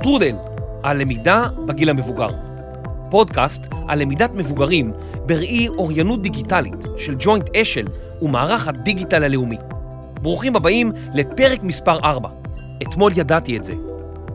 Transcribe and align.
שטרודל, 0.00 0.34
על 0.82 1.00
למידה 1.00 1.44
בגיל 1.66 1.90
המבוגר. 1.90 2.28
פודקאסט 3.10 3.62
על 3.88 4.02
למידת 4.02 4.30
מבוגרים 4.34 4.92
בראי 5.26 5.68
אוריינות 5.68 6.22
דיגיטלית 6.22 6.84
של 6.96 7.14
ג'וינט 7.18 7.56
אשל 7.56 7.86
ומערך 8.22 8.68
הדיגיטל 8.68 9.24
הלאומי. 9.24 9.56
ברוכים 10.22 10.56
הבאים 10.56 10.92
לפרק 11.14 11.62
מספר 11.62 11.98
4. 11.98 12.28
אתמול 12.82 13.12
ידעתי 13.16 13.56
את 13.56 13.64
זה. 13.64 13.74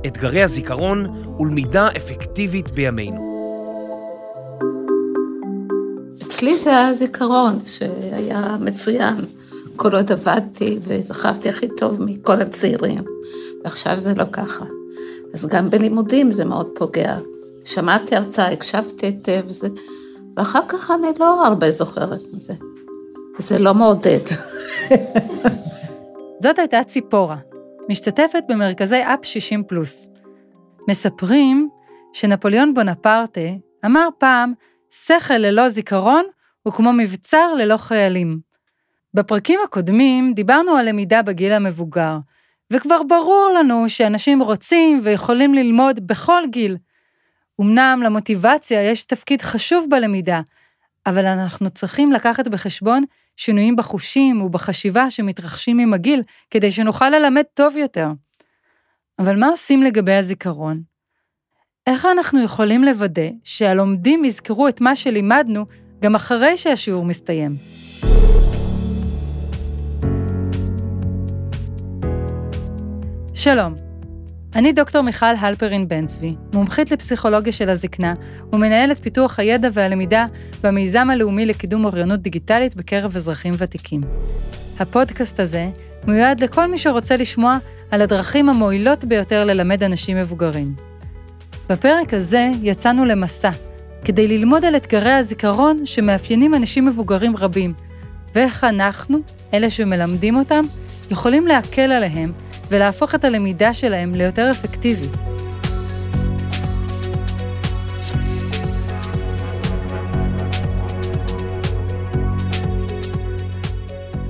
אתגרי 0.07 0.43
הזיכרון 0.43 1.25
ולמידה 1.39 1.87
אפקטיבית 1.97 2.71
בימינו. 2.71 3.31
אצלי 6.21 6.57
זה 6.57 6.69
היה 6.69 6.93
זיכרון 6.93 7.59
שהיה 7.65 8.57
מצוין. 8.59 9.15
כל 9.75 9.95
עוד 9.95 10.11
עבדתי 10.11 10.79
וזכרתי 10.81 11.49
הכי 11.49 11.67
טוב 11.77 12.01
מכל 12.01 12.41
הצעירים, 12.41 13.03
ועכשיו 13.63 13.97
זה 13.97 14.13
לא 14.13 14.25
ככה. 14.31 14.65
אז 15.33 15.45
גם 15.45 15.69
בלימודים 15.69 16.31
זה 16.31 16.45
מאוד 16.45 16.69
פוגע. 16.75 17.17
שמעתי 17.65 18.15
הרצאה, 18.15 18.51
הקשבתי 18.51 19.05
היטב, 19.05 19.41
וזה... 19.47 19.67
ואחר 20.37 20.61
כך 20.67 20.91
אני 20.91 21.07
לא 21.19 21.45
הרבה 21.45 21.71
זוכרת 21.71 22.19
מזה. 22.33 22.53
זה 23.37 23.59
לא 23.59 23.73
מעודד. 23.73 24.19
זאת 26.43 26.59
הייתה 26.59 26.83
ציפורה, 26.83 27.37
משתתפת 27.89 28.43
במרכזי 28.49 29.01
אפ 29.03 29.19
60 29.23 29.63
פלוס. 29.63 30.09
מספרים 30.89 31.69
שנפוליאון 32.13 32.73
בונפרטה 32.73 33.49
אמר 33.85 34.07
פעם, 34.17 34.53
שכל 34.91 35.33
ללא 35.33 35.69
זיכרון 35.69 36.23
הוא 36.63 36.73
כמו 36.73 36.93
מבצר 36.93 37.53
ללא 37.53 37.77
חיילים. 37.77 38.39
בפרקים 39.13 39.59
הקודמים 39.63 40.33
דיברנו 40.33 40.71
על 40.71 40.89
למידה 40.89 41.21
בגיל 41.21 41.53
המבוגר, 41.53 42.17
וכבר 42.71 43.03
ברור 43.03 43.51
לנו 43.59 43.89
שאנשים 43.89 44.41
רוצים 44.41 44.99
ויכולים 45.03 45.53
ללמוד 45.53 46.07
בכל 46.07 46.43
גיל. 46.49 46.77
אמנם 47.61 48.01
למוטיבציה 48.03 48.83
יש 48.83 49.03
תפקיד 49.03 49.41
חשוב 49.41 49.85
בלמידה, 49.89 50.41
אבל 51.05 51.25
אנחנו 51.25 51.69
צריכים 51.69 52.11
לקחת 52.11 52.47
בחשבון 52.47 53.03
שינויים 53.37 53.75
בחושים 53.75 54.41
ובחשיבה 54.41 55.11
שמתרחשים 55.11 55.79
עם 55.79 55.93
הגיל, 55.93 56.21
כדי 56.49 56.71
שנוכל 56.71 57.09
ללמד 57.09 57.43
טוב 57.53 57.77
יותר. 57.77 58.07
אבל 59.19 59.39
מה 59.39 59.47
עושים 59.47 59.83
לגבי 59.83 60.13
הזיכרון? 60.13 60.81
איך 61.87 62.05
אנחנו 62.05 62.43
יכולים 62.43 62.83
לוודא 62.83 63.29
שהלומדים 63.43 64.25
יזכרו 64.25 64.67
את 64.67 64.81
מה 64.81 64.95
שלימדנו 64.95 65.65
גם 66.01 66.15
אחרי 66.15 66.57
שהשיעור 66.57 67.05
מסתיים? 67.05 67.55
שלום, 73.43 73.75
אני 74.55 74.73
דוקטור 74.73 75.01
מיכל 75.01 75.25
הלפרין 75.25 75.87
בן 75.87 76.07
צבי, 76.07 76.35
מומחית 76.53 76.91
לפסיכולוגיה 76.91 77.51
של 77.51 77.69
הזקנה 77.69 78.13
ומנהלת 78.53 78.99
פיתוח 79.03 79.39
הידע 79.39 79.69
והלמידה 79.73 80.25
במיזם 80.63 81.09
הלאומי 81.09 81.45
לקידום 81.45 81.85
אוריינות 81.85 82.19
דיגיטלית 82.19 82.75
בקרב 82.75 83.15
אזרחים 83.17 83.53
ותיקים. 83.57 84.01
הפודקאסט 84.79 85.39
הזה 85.39 85.69
מיועד 86.07 86.43
לכל 86.43 86.67
מי 86.67 86.77
שרוצה 86.77 87.17
לשמוע 87.17 87.57
על 87.91 88.01
הדרכים 88.01 88.49
המועילות 88.49 89.05
ביותר 89.05 89.45
ללמד 89.45 89.83
אנשים 89.83 90.17
מבוגרים. 90.17 90.75
בפרק 91.69 92.13
הזה 92.13 92.49
יצאנו 92.61 93.05
למסע, 93.05 93.51
כדי 94.05 94.27
ללמוד 94.27 94.65
על 94.65 94.75
אתגרי 94.75 95.13
הזיכרון 95.13 95.85
שמאפיינים 95.85 96.53
אנשים 96.55 96.85
מבוגרים 96.85 97.37
רבים, 97.37 97.73
ואיך 98.35 98.63
אנחנו, 98.63 99.19
אלה 99.53 99.69
שמלמדים 99.69 100.35
אותם, 100.35 100.65
יכולים 101.11 101.47
להקל 101.47 101.91
עליהם 101.91 102.31
ולהפוך 102.71 103.15
את 103.15 103.23
הלמידה 103.25 103.73
שלהם 103.73 104.15
ליותר 104.15 104.51
אפקטיבית. 104.51 105.11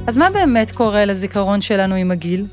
אז 0.08 0.18
מה 0.18 0.30
באמת 0.30 0.72
קורה 0.72 1.06
לזיכרון 1.06 1.62
שלנו 1.62 1.96
עם 1.96 2.12
הגיל? 2.12 2.46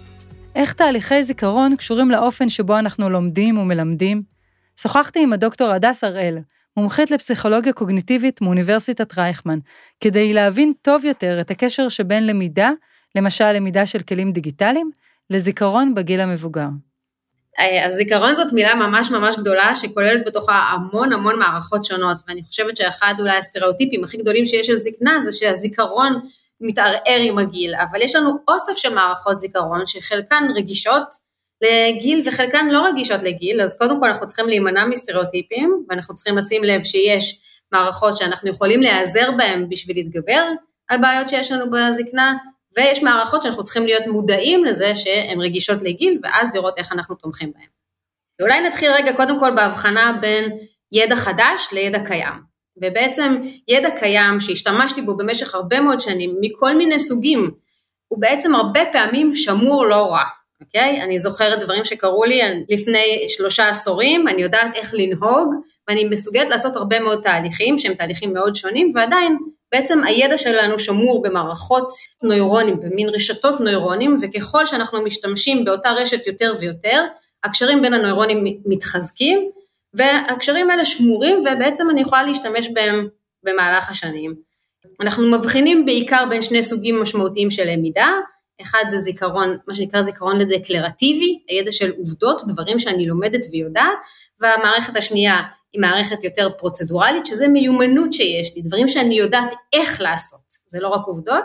איך 0.55 0.73
תהליכי 0.73 1.23
זיכרון 1.23 1.77
קשורים 1.77 2.11
לאופן 2.11 2.49
שבו 2.49 2.79
אנחנו 2.79 3.11
לומדים 3.11 3.59
ומלמדים? 3.59 4.23
שוחחתי 4.77 5.23
עם 5.23 5.33
הדוקטור 5.33 5.71
הדס 5.71 6.05
הראל, 6.05 6.39
מומחית 6.77 7.11
לפסיכולוגיה 7.11 7.73
קוגניטיבית 7.73 8.41
מאוניברסיטת 8.41 9.19
רייכמן, 9.19 9.59
כדי 10.01 10.33
להבין 10.33 10.73
טוב 10.83 11.05
יותר 11.05 11.41
את 11.41 11.51
הקשר 11.51 11.89
שבין 11.89 12.27
למידה, 12.27 12.71
למשל 13.15 13.53
למידה 13.53 13.87
של 13.87 13.99
כלים 13.99 14.33
דיגיטליים, 14.33 14.91
לזיכרון 15.31 15.95
בגיל 15.95 16.21
המבוגר. 16.21 16.69
אה, 17.59 17.87
אז 17.87 17.93
זיכרון 17.93 18.35
זאת 18.35 18.53
מילה 18.53 18.75
ממש 18.75 19.11
ממש 19.11 19.37
גדולה 19.37 19.75
שכוללת 19.75 20.27
בתוכה 20.27 20.53
המון 20.53 21.13
המון 21.13 21.39
מערכות 21.39 21.85
שונות 21.85 22.17
ואני 22.29 22.43
חושבת 22.43 22.77
שאחד 22.77 23.15
אולי 23.19 23.37
הסטריאוטיפים 23.37 24.05
הכי 24.05 24.17
גדולים 24.17 24.47
שיש 24.47 24.71
על 24.71 24.77
זקנה 24.77 25.21
זה 25.21 25.33
שהזיכרון 25.33 26.21
מתערער 26.61 27.21
עם 27.23 27.39
הגיל, 27.39 27.75
אבל 27.75 28.03
יש 28.03 28.17
לנו 28.17 28.31
אוסף 28.49 28.77
של 28.77 28.95
מערכות 28.95 29.39
זיכרון 29.39 29.87
שחלקן 29.87 30.45
רגישות 30.57 31.03
לגיל 31.63 32.23
וחלקן 32.25 32.69
לא 32.69 32.87
רגישות 32.87 33.23
לגיל, 33.23 33.61
אז 33.61 33.79
קודם 33.79 34.01
כל 34.01 34.09
אנחנו 34.09 34.27
צריכים 34.27 34.49
להימנע 34.49 34.85
מסטריאוטיפים 34.85 35.85
ואנחנו 35.89 36.15
צריכים 36.15 36.39
לשים 36.39 36.65
לב 36.65 36.85
שיש 36.85 37.41
מערכות 37.73 38.17
שאנחנו 38.17 38.51
יכולים 38.51 38.81
להיעזר 38.81 39.31
בהן 39.37 39.69
בשביל 39.69 39.97
להתגבר 39.97 40.49
על 40.89 41.01
בעיות 41.01 41.29
שיש 41.29 41.53
לנו 41.53 41.65
בזקנה 41.71 42.35
ויש 42.77 43.03
מערכות 43.03 43.43
שאנחנו 43.43 43.65
צריכים 43.65 43.85
להיות 43.85 44.07
מודעים 44.07 44.65
לזה 44.65 44.97
שהן 44.97 45.41
רגישות 45.41 45.83
לגיל, 45.83 46.19
ואז 46.23 46.55
לראות 46.55 46.79
איך 46.79 46.93
אנחנו 46.93 47.15
תומכים 47.15 47.53
בהן. 47.53 47.69
אולי 48.43 48.61
נתחיל 48.61 48.93
רגע 48.93 49.13
קודם 49.13 49.41
כל 49.41 49.51
בהבחנה 49.57 50.19
בין 50.21 50.59
ידע 50.93 51.17
חדש 51.17 51.69
לידע 51.73 52.07
קיים. 52.07 52.49
ובעצם 52.83 53.37
ידע 53.69 53.91
קיים 53.91 54.41
שהשתמשתי 54.41 55.03
בו 55.03 55.17
במשך 55.17 55.55
הרבה 55.55 55.81
מאוד 55.81 56.01
שנים, 56.01 56.37
מכל 56.41 56.77
מיני 56.77 56.99
סוגים, 56.99 57.51
הוא 58.09 58.21
בעצם 58.21 58.55
הרבה 58.55 58.81
פעמים 58.93 59.37
שמור 59.37 59.87
לא 59.87 60.13
רע, 60.13 60.25
אוקיי? 60.61 61.03
אני 61.03 61.19
זוכרת 61.19 61.61
דברים 61.61 61.85
שקרו 61.85 62.25
לי 62.25 62.41
לפני 62.69 63.27
שלושה 63.29 63.69
עשורים, 63.69 64.29
אני 64.29 64.43
יודעת 64.43 64.75
איך 64.75 64.95
לנהוג, 64.95 65.55
ואני 65.89 66.05
מסוגלת 66.05 66.51
לעשות 66.51 66.77
הרבה 66.77 67.01
מאוד 67.01 67.23
תהליכים 67.23 67.79
שהם 67.79 67.95
תהליכים 67.95 68.33
מאוד 68.33 68.55
שונים, 68.55 68.93
ועדיין 68.95 69.39
בעצם 69.73 70.05
הידע 70.05 70.39
שלנו 70.39 70.79
שמור 70.79 71.23
במערכות 71.23 71.89
נוירונים, 72.23 72.81
במין 72.81 73.09
רשתות 73.09 73.61
נוירונים, 73.61 74.17
וככל 74.23 74.67
שאנחנו 74.67 75.03
משתמשים 75.03 75.65
באותה 75.65 75.91
רשת 75.91 76.27
יותר 76.27 76.53
ויותר, 76.61 77.05
הקשרים 77.45 77.83
בין 77.83 77.95
הנוירונים 77.95 78.45
מתחזקים, 78.67 79.51
והקשרים 79.95 80.71
האלה 80.71 80.85
שמורים 80.85 81.41
ובעצם 81.41 81.91
אני 81.91 82.01
יכולה 82.01 82.23
להשתמש 82.23 82.69
בהם 82.69 83.09
במהלך 83.43 83.91
השנים. 83.91 84.35
אנחנו 85.01 85.31
מבחינים 85.31 85.87
בעיקר 85.87 86.25
בין 86.31 86.43
שני 86.43 86.63
סוגים 86.63 87.01
משמעותיים 87.01 87.51
של 87.51 87.71
למידה, 87.71 88.09
אחד 88.63 88.85
זה 88.89 88.99
זיכרון, 88.99 89.57
מה 89.69 89.75
שנקרא 89.75 90.03
זיכרון 90.03 90.39
לדקלרטיבי, 90.39 91.43
הידע 91.49 91.73
של 91.73 91.93
עובדות, 91.99 92.43
דברים 92.47 92.79
שאני 92.79 93.07
לומדת 93.07 93.41
ויודעת, 93.53 93.99
והמערכת 94.41 94.97
השנייה 94.97 95.43
היא 95.73 95.81
מערכת 95.81 96.25
יותר 96.25 96.49
פרוצדורלית, 96.59 97.27
שזה 97.27 97.49
מיומנות 97.49 98.13
שיש 98.13 98.57
לי, 98.57 98.63
דברים 98.63 98.89
שאני 98.89 99.15
יודעת 99.15 99.55
איך 99.73 100.01
לעשות, 100.01 100.41
זה 100.67 100.81
לא 100.81 100.89
רק 100.89 101.07
עובדות, 101.07 101.45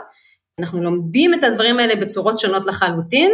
אנחנו 0.60 0.84
לומדים 0.84 1.34
את 1.34 1.44
הדברים 1.44 1.80
האלה 1.80 1.96
בצורות 1.96 2.40
שונות 2.40 2.66
לחלוטין, 2.66 3.32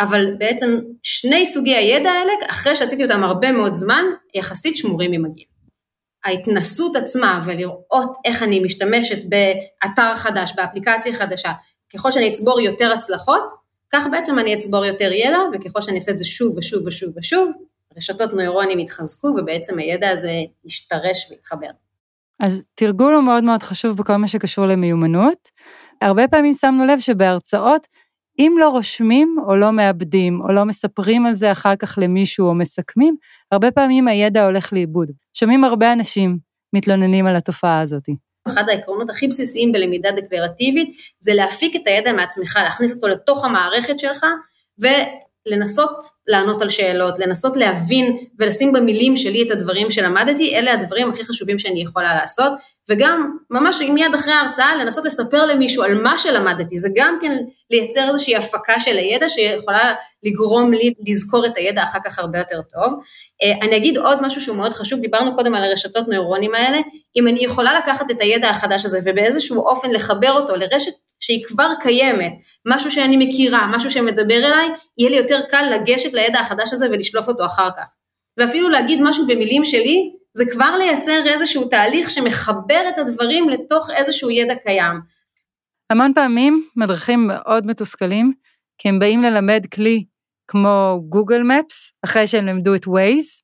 אבל 0.00 0.34
בעצם 0.38 0.78
שני 1.02 1.46
סוגי 1.46 1.74
הידע 1.74 2.10
האלה, 2.10 2.32
אחרי 2.46 2.76
שעשיתי 2.76 3.04
אותם 3.04 3.24
הרבה 3.24 3.52
מאוד 3.52 3.74
זמן, 3.74 4.04
יחסית 4.34 4.76
שמורים 4.76 5.12
עם 5.12 5.24
הגיל. 5.24 5.44
ההתנסות 6.24 6.96
עצמה 6.96 7.40
ולראות 7.44 8.12
איך 8.24 8.42
אני 8.42 8.60
משתמשת 8.60 9.18
באתר 9.24 10.14
חדש, 10.16 10.52
באפליקציה 10.56 11.12
חדשה, 11.12 11.52
ככל 11.94 12.10
שאני 12.10 12.32
אצבור 12.32 12.60
יותר 12.60 12.92
הצלחות, 12.92 13.42
כך 13.92 14.06
בעצם 14.10 14.38
אני 14.38 14.54
אצבור 14.54 14.84
יותר 14.84 15.12
ידע, 15.12 15.38
וככל 15.52 15.80
שאני 15.80 15.96
אעשה 15.96 16.12
את 16.12 16.18
זה 16.18 16.24
שוב 16.24 16.56
ושוב 16.58 16.86
ושוב 16.86 17.12
ושוב, 17.16 17.50
רשתות 17.96 18.32
נוירונים 18.32 18.78
יתחזקו 18.78 19.26
ובעצם 19.26 19.78
הידע 19.78 20.10
הזה 20.10 20.32
ישתרש 20.64 21.30
ויתחבר. 21.30 21.70
אז 22.40 22.64
תרגול 22.74 23.14
הוא 23.14 23.22
מאוד 23.22 23.44
מאוד 23.44 23.62
חשוב 23.62 23.96
בכל 23.96 24.16
מה 24.16 24.28
שקשור 24.28 24.66
למיומנות. 24.66 25.48
הרבה 26.00 26.28
פעמים 26.28 26.52
שמנו 26.52 26.86
לב 26.86 27.00
שבהרצאות, 27.00 27.86
אם 28.38 28.56
לא 28.60 28.68
רושמים 28.68 29.36
או 29.46 29.56
לא 29.56 29.72
מאבדים 29.72 30.40
או 30.40 30.52
לא 30.52 30.64
מספרים 30.64 31.26
על 31.26 31.34
זה 31.34 31.52
אחר 31.52 31.76
כך 31.76 31.98
למישהו 32.02 32.46
או 32.48 32.54
מסכמים, 32.54 33.16
הרבה 33.52 33.70
פעמים 33.70 34.08
הידע 34.08 34.44
הולך 34.44 34.72
לאיבוד. 34.72 35.10
שומעים 35.34 35.64
הרבה 35.64 35.92
אנשים 35.92 36.38
מתלוננים 36.72 37.26
על 37.26 37.36
התופעה 37.36 37.80
הזאת. 37.80 38.08
אחד 38.48 38.68
העקרונות 38.68 39.10
הכי 39.10 39.28
בסיסיים 39.28 39.72
בלמידה 39.72 40.10
דקלרטיבית 40.12 40.96
זה 41.20 41.34
להפיק 41.34 41.76
את 41.76 41.86
הידע 41.86 42.12
מעצמך, 42.12 42.58
להכניס 42.62 42.96
אותו 42.96 43.08
לתוך 43.08 43.44
המערכת 43.44 43.98
שלך 43.98 44.26
לנסות 45.46 46.04
לענות 46.26 46.62
על 46.62 46.68
שאלות, 46.68 47.18
לנסות 47.18 47.56
להבין 47.56 48.16
ולשים 48.38 48.72
במילים 48.72 49.16
שלי 49.16 49.42
את 49.42 49.50
הדברים 49.50 49.90
שלמדתי, 49.90 50.56
אלה 50.56 50.72
הדברים 50.72 51.10
הכי 51.10 51.24
חשובים 51.24 51.58
שאני 51.58 51.82
יכולה 51.82 52.14
לעשות, 52.14 52.52
וגם 52.88 53.36
ממש 53.50 53.82
מיד 53.82 54.14
אחרי 54.14 54.32
ההרצאה 54.32 54.76
לנסות 54.76 55.04
לספר 55.04 55.46
למישהו 55.46 55.82
על 55.82 56.02
מה 56.02 56.18
שלמדתי, 56.18 56.78
זה 56.78 56.88
גם 56.96 57.18
כן 57.22 57.32
לייצר 57.70 58.08
איזושהי 58.08 58.36
הפקה 58.36 58.80
של 58.80 58.96
הידע 58.96 59.28
שיכולה 59.28 59.94
לגרום 60.22 60.72
לי 60.72 60.94
לזכור 61.06 61.46
את 61.46 61.56
הידע 61.56 61.82
אחר 61.82 61.98
כך 62.04 62.18
הרבה 62.18 62.38
יותר 62.38 62.60
טוב. 62.72 62.92
אה, 63.42 63.66
אני 63.66 63.76
אגיד 63.76 63.96
עוד 63.96 64.18
משהו 64.22 64.40
שהוא 64.40 64.56
מאוד 64.56 64.72
חשוב, 64.72 65.00
דיברנו 65.00 65.36
קודם 65.36 65.54
על 65.54 65.64
הרשתות 65.64 66.08
נוירונים 66.08 66.54
האלה, 66.54 66.78
אם 67.16 67.28
אני 67.28 67.44
יכולה 67.44 67.78
לקחת 67.78 68.10
את 68.10 68.20
הידע 68.20 68.50
החדש 68.50 68.84
הזה 68.84 69.00
ובאיזשהו 69.04 69.60
אופן 69.60 69.90
לחבר 69.90 70.32
אותו 70.32 70.56
לרשת 70.56 70.92
שהיא 71.22 71.44
כבר 71.46 71.68
קיימת, 71.82 72.32
משהו 72.66 72.90
שאני 72.90 73.16
מכירה, 73.16 73.66
משהו 73.76 73.90
שמדבר 73.90 74.46
אליי, 74.46 74.68
יהיה 74.98 75.10
לי 75.10 75.16
יותר 75.16 75.40
קל 75.50 75.64
לגשת 75.74 76.12
לידע 76.12 76.40
החדש 76.40 76.72
הזה 76.72 76.86
ולשלוף 76.92 77.28
אותו 77.28 77.46
אחר 77.46 77.68
כך. 77.76 77.88
ואפילו 78.38 78.68
להגיד 78.68 79.00
משהו 79.02 79.26
במילים 79.26 79.64
שלי, 79.64 80.12
זה 80.34 80.44
כבר 80.52 80.76
לייצר 80.78 81.26
איזשהו 81.26 81.68
תהליך 81.68 82.10
שמחבר 82.10 82.82
את 82.88 82.98
הדברים 82.98 83.48
לתוך 83.48 83.90
איזשהו 83.96 84.30
ידע 84.30 84.54
קיים. 84.54 85.00
המון 85.90 86.14
פעמים 86.14 86.68
מדריכים 86.76 87.26
מאוד 87.26 87.66
מתוסכלים, 87.66 88.32
כי 88.78 88.88
הם 88.88 88.98
באים 88.98 89.22
ללמד 89.22 89.66
כלי 89.74 90.04
כמו 90.48 91.00
גוגל 91.08 91.42
מפס, 91.42 91.92
אחרי 92.04 92.26
שהם 92.26 92.46
למדו 92.46 92.74
את 92.74 92.86
ווייז, 92.86 93.42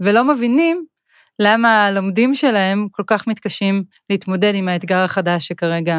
ולא 0.00 0.24
מבינים 0.24 0.84
למה 1.38 1.86
הלומדים 1.86 2.34
שלהם 2.34 2.88
כל 2.90 3.02
כך 3.06 3.26
מתקשים 3.26 3.84
להתמודד 4.10 4.54
עם 4.54 4.68
האתגר 4.68 4.98
החדש 4.98 5.46
שכרגע 5.46 5.96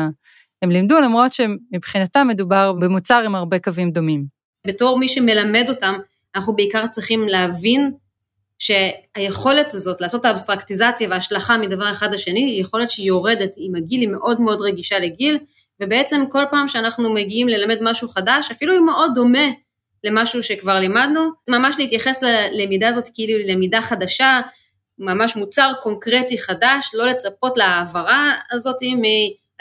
הם 0.66 0.72
לימדו, 0.72 1.00
למרות 1.00 1.32
שמבחינתם 1.34 2.28
מדובר 2.28 2.74
במוצר 2.74 3.22
עם 3.26 3.36
הרבה 3.36 3.60
קווים 3.60 3.92
דומים. 3.92 4.26
בתור 4.68 5.00
מי 5.00 5.10
שמלמד 5.10 5.66
אותם, 5.70 5.96
אנחנו 6.36 6.56
בעיקר 6.56 6.88
צריכים 6.88 7.28
להבין 7.28 7.92
שהיכולת 8.60 9.74
הזאת 9.74 10.02
לעשות 10.02 10.22
את 10.22 10.26
האבסטרקטיזציה 10.26 11.10
וההשלכה 11.10 11.58
מדבר 11.58 11.92
אחד 11.92 12.14
לשני 12.14 12.40
היא 12.40 12.62
יכולת 12.62 12.90
שהיא 12.90 13.08
יורדת 13.08 13.54
עם 13.58 13.76
הגיל, 13.76 14.02
היא 14.02 14.10
מאוד 14.10 14.42
מאוד 14.42 14.62
רגישה 14.62 15.00
לגיל, 15.00 15.40
ובעצם 15.80 16.24
כל 16.30 16.44
פעם 16.52 16.68
שאנחנו 16.68 17.14
מגיעים 17.14 17.48
ללמד 17.48 17.78
משהו 17.82 18.10
חדש, 18.10 18.52
אפילו 18.52 18.78
אם 18.78 18.86
מאוד 18.86 19.12
דומה 19.16 19.48
למשהו 20.04 20.44
שכבר 20.44 20.80
לימדנו, 20.80 21.30
ממש 21.50 21.76
להתייחס 21.80 22.24
ללמידה 22.52 22.88
הזאת 22.88 23.10
כאילו 23.14 23.40
למידה 23.48 23.82
חדשה, 23.82 24.42
ממש 25.00 25.36
מוצר 25.36 25.72
קונקרטי 25.84 26.38
חדש, 26.38 26.92
לא 26.94 27.06
לצפות 27.06 27.58
להעברה 27.58 28.34
הזאת 28.52 28.76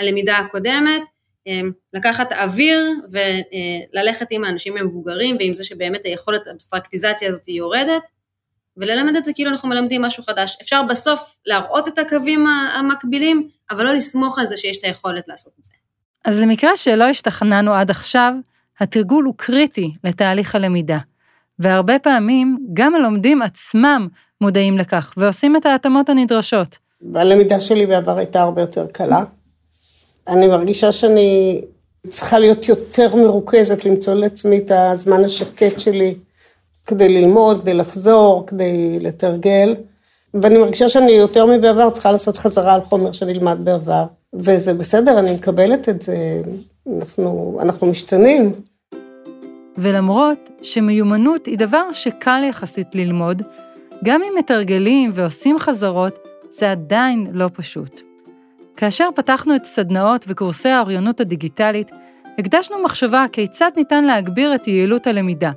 מהלמידה 0.01 0.39
הקודמת, 0.39 1.03
אמ, 1.47 1.71
לקחת 1.93 2.33
אוויר 2.33 2.91
וללכת 3.11 4.27
עם 4.31 4.45
האנשים 4.45 4.77
המבוגרים 4.77 5.37
ועם 5.39 5.55
זה 5.55 5.65
שבאמת 5.65 6.01
היכולת 6.05 6.47
האבסטרקטיזציה 6.47 7.29
הזאת 7.29 7.49
יורדת, 7.49 8.03
וללמד 8.77 9.17
את 9.17 9.25
זה 9.25 9.33
כאילו 9.35 9.51
אנחנו 9.51 9.69
מלמדים 9.69 10.03
משהו 10.03 10.23
חדש. 10.23 10.57
אפשר 10.63 10.83
בסוף 10.83 11.37
להראות 11.47 11.89
את 11.89 11.99
הקווים 11.99 12.47
המקבילים, 12.47 13.49
אבל 13.71 13.85
לא 13.85 13.95
לסמוך 13.95 14.39
על 14.39 14.47
זה 14.47 14.57
שיש 14.57 14.79
את 14.79 14.85
היכולת 14.85 15.29
לעשות 15.29 15.53
את 15.61 15.65
זה. 15.65 15.73
אז 16.25 16.39
למקרה 16.39 16.77
שלא 16.77 17.05
השתכנענו 17.05 17.75
עד 17.75 17.91
עכשיו, 17.91 18.33
התרגול 18.81 19.25
הוא 19.25 19.35
קריטי 19.37 19.95
לתהליך 20.05 20.55
הלמידה, 20.55 20.99
והרבה 21.59 21.99
פעמים 21.99 22.59
גם 22.75 22.95
הלומדים 22.95 23.43
עצמם 23.43 24.09
מודעים 24.41 24.79
לכך 24.79 25.13
ועושים 25.17 25.57
את 25.57 25.67
ההתאמות 25.67 26.09
הנדרשות. 26.09 26.79
הלמידה 27.15 27.61
שלי 27.61 27.87
בעבר 27.87 28.19
הייתה 28.19 28.41
הרבה 28.41 28.61
יותר 28.61 28.87
קלה. 28.93 29.25
אני 30.29 30.47
מרגישה 30.47 30.93
שאני 30.93 31.61
צריכה 32.09 32.39
להיות 32.39 32.69
יותר 32.69 33.17
מרוכזת, 33.17 33.85
למצוא 33.85 34.15
לעצמי 34.15 34.59
את 34.59 34.73
הזמן 34.75 35.25
השקט 35.25 35.81
שלי 35.81 36.15
כדי 36.87 37.09
ללמוד, 37.09 37.61
כדי 37.61 37.75
לחזור, 37.75 38.45
כדי 38.47 38.99
לתרגל. 39.01 39.75
ואני 40.43 40.59
מרגישה 40.59 40.89
שאני 40.89 41.13
יותר 41.13 41.47
מבעבר 41.47 41.91
צריכה 41.91 42.13
לעשות 42.13 42.39
חזרה 42.39 42.75
על 42.75 42.81
חומר 42.81 43.13
שנלמד 43.13 43.59
בעבר. 43.65 44.05
וזה 44.35 44.75
בסדר, 44.75 45.19
אני 45.19 45.35
מקבלת 45.35 45.89
את 45.89 46.03
זה, 46.03 46.41
אנחנו, 46.97 47.59
אנחנו 47.63 47.87
משתנים. 47.87 48.53
ולמרות 49.79 50.51
שמיומנות 50.63 51.47
היא 51.47 51.59
דבר 51.59 51.93
שקל 51.93 52.43
יחסית 52.49 52.95
ללמוד, 52.95 53.43
גם 54.05 54.21
אם 54.23 54.33
מתרגלים 54.39 55.11
ועושים 55.15 55.59
חזרות, 55.59 56.19
זה 56.51 56.71
עדיין 56.71 57.27
לא 57.33 57.51
פשוט. 57.55 58.14
כאשר 58.77 59.09
פתחנו 59.15 59.57
את 59.57 59.65
סדנאות 59.65 60.25
וקורסי 60.29 60.69
האוריינות 60.69 61.21
הדיגיטלית, 61.21 61.91
הקדשנו 62.39 62.83
מחשבה 62.83 63.25
כיצד 63.33 63.71
ניתן 63.77 64.05
להגביר 64.05 64.55
את 64.55 64.69
יעילות 64.69 65.07
הלמידה. 65.07 65.53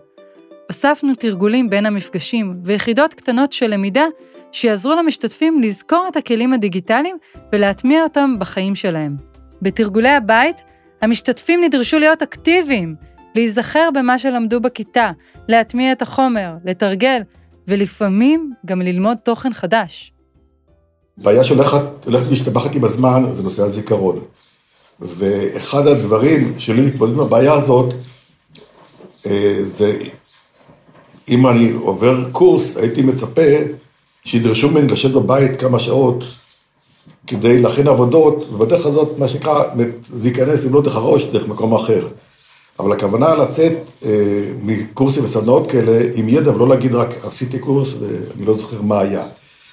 הוספנו 0.67 1.15
תרגולים 1.15 1.69
בין 1.69 1.85
המפגשים 1.85 2.59
ויחידות 2.63 3.13
קטנות 3.13 3.53
של 3.53 3.67
למידה 3.67 4.05
שיעזרו 4.51 4.95
למשתתפים 4.95 5.61
לזכור 5.61 6.05
את 6.11 6.15
הכלים 6.15 6.53
הדיגיטליים 6.53 7.17
ולהטמיע 7.53 8.03
אותם 8.03 8.35
בחיים 8.39 8.75
שלהם. 8.75 9.15
בתרגולי 9.61 10.09
הבית, 10.09 10.57
המשתתפים 11.01 11.63
נדרשו 11.63 11.99
להיות 11.99 12.21
אקטיביים, 12.21 12.95
להיזכר 13.35 13.89
במה 13.93 14.17
שלמדו 14.17 14.59
בכיתה, 14.59 15.11
להטמיע 15.47 15.91
את 15.91 16.01
החומר, 16.01 16.53
לתרגל, 16.65 17.21
ולפעמים 17.67 18.53
גם 18.65 18.81
ללמוד 18.81 19.17
תוכן 19.17 19.53
חדש. 19.53 20.13
בעיה 21.17 21.43
שהולכת 21.43 22.31
משתבחת 22.31 22.75
עם 22.75 22.83
הזמן 22.83 23.23
זה 23.31 23.43
נושא 23.43 23.63
הזיכרון. 23.63 24.19
ואחד 24.99 25.87
הדברים 25.87 26.53
שלי 26.57 26.81
להתמודד 26.81 27.13
עם 27.13 27.19
הבעיה 27.19 27.53
הזאת, 27.53 27.93
אה, 29.25 29.59
זה 29.65 29.97
אם 31.29 31.47
אני 31.47 31.71
עובר 31.71 32.31
קורס, 32.31 32.77
הייתי 32.77 33.01
מצפה 33.01 33.41
שידרשו 34.23 34.69
ממני 34.69 34.87
לשבת 34.87 35.13
בבית 35.13 35.59
כמה 35.59 35.79
שעות 35.79 36.23
כדי 37.27 37.61
להכין 37.61 37.87
עבודות, 37.87 38.49
ובדרך 38.51 38.85
הזאת, 38.85 39.19
מה 39.19 39.27
שנקרא, 39.27 39.63
זה 40.13 40.27
ייכנס 40.27 40.65
אם 40.65 40.73
לא 40.73 40.81
דרך 40.81 40.95
הראש, 40.95 41.23
דרך 41.23 41.47
מקום 41.47 41.73
אחר. 41.73 42.07
אבל 42.79 42.91
הכוונה 42.91 43.35
לצאת 43.35 43.73
אה, 44.05 44.51
מקורסים 44.61 45.23
וסדנאות 45.23 45.71
כאלה 45.71 45.99
עם 46.15 46.29
ידע 46.29 46.55
ולא 46.55 46.67
להגיד 46.67 46.95
רק 46.95 47.09
עשיתי 47.25 47.59
קורס 47.59 47.93
ואני 47.99 48.45
לא 48.45 48.53
זוכר 48.53 48.81
מה 48.81 48.99
היה. 48.99 49.25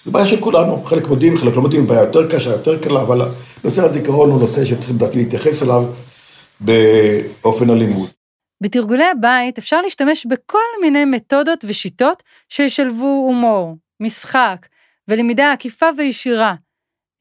זו 0.04 0.12
בעיה 0.12 0.26
של 0.26 0.40
כולנו, 0.40 0.84
חלק 0.84 1.08
מודיעים, 1.08 1.36
חלק 1.36 1.56
לא 1.56 1.62
מודיעים, 1.62 1.86
בעיה 1.86 2.00
יותר 2.00 2.30
קשה, 2.30 2.50
יותר 2.50 2.82
קלה, 2.82 3.02
אבל 3.02 3.28
נושא 3.64 3.82
הזיכרון 3.82 4.30
הוא 4.30 4.40
נושא 4.40 4.64
שצריכים 4.64 4.96
לדעתי 4.96 5.16
להתייחס 5.16 5.62
אליו 5.62 5.84
באופן 6.60 7.70
הלימוד. 7.70 8.10
בתרגולי 8.62 9.04
הבית 9.04 9.58
אפשר 9.58 9.80
להשתמש 9.80 10.26
בכל 10.26 10.58
מיני 10.80 11.04
מתודות 11.04 11.64
ושיטות 11.68 12.22
שישלבו 12.48 13.24
הומור, 13.26 13.76
משחק 14.00 14.66
ולמידה 15.08 15.52
עקיפה 15.52 15.86
וישירה. 15.96 16.54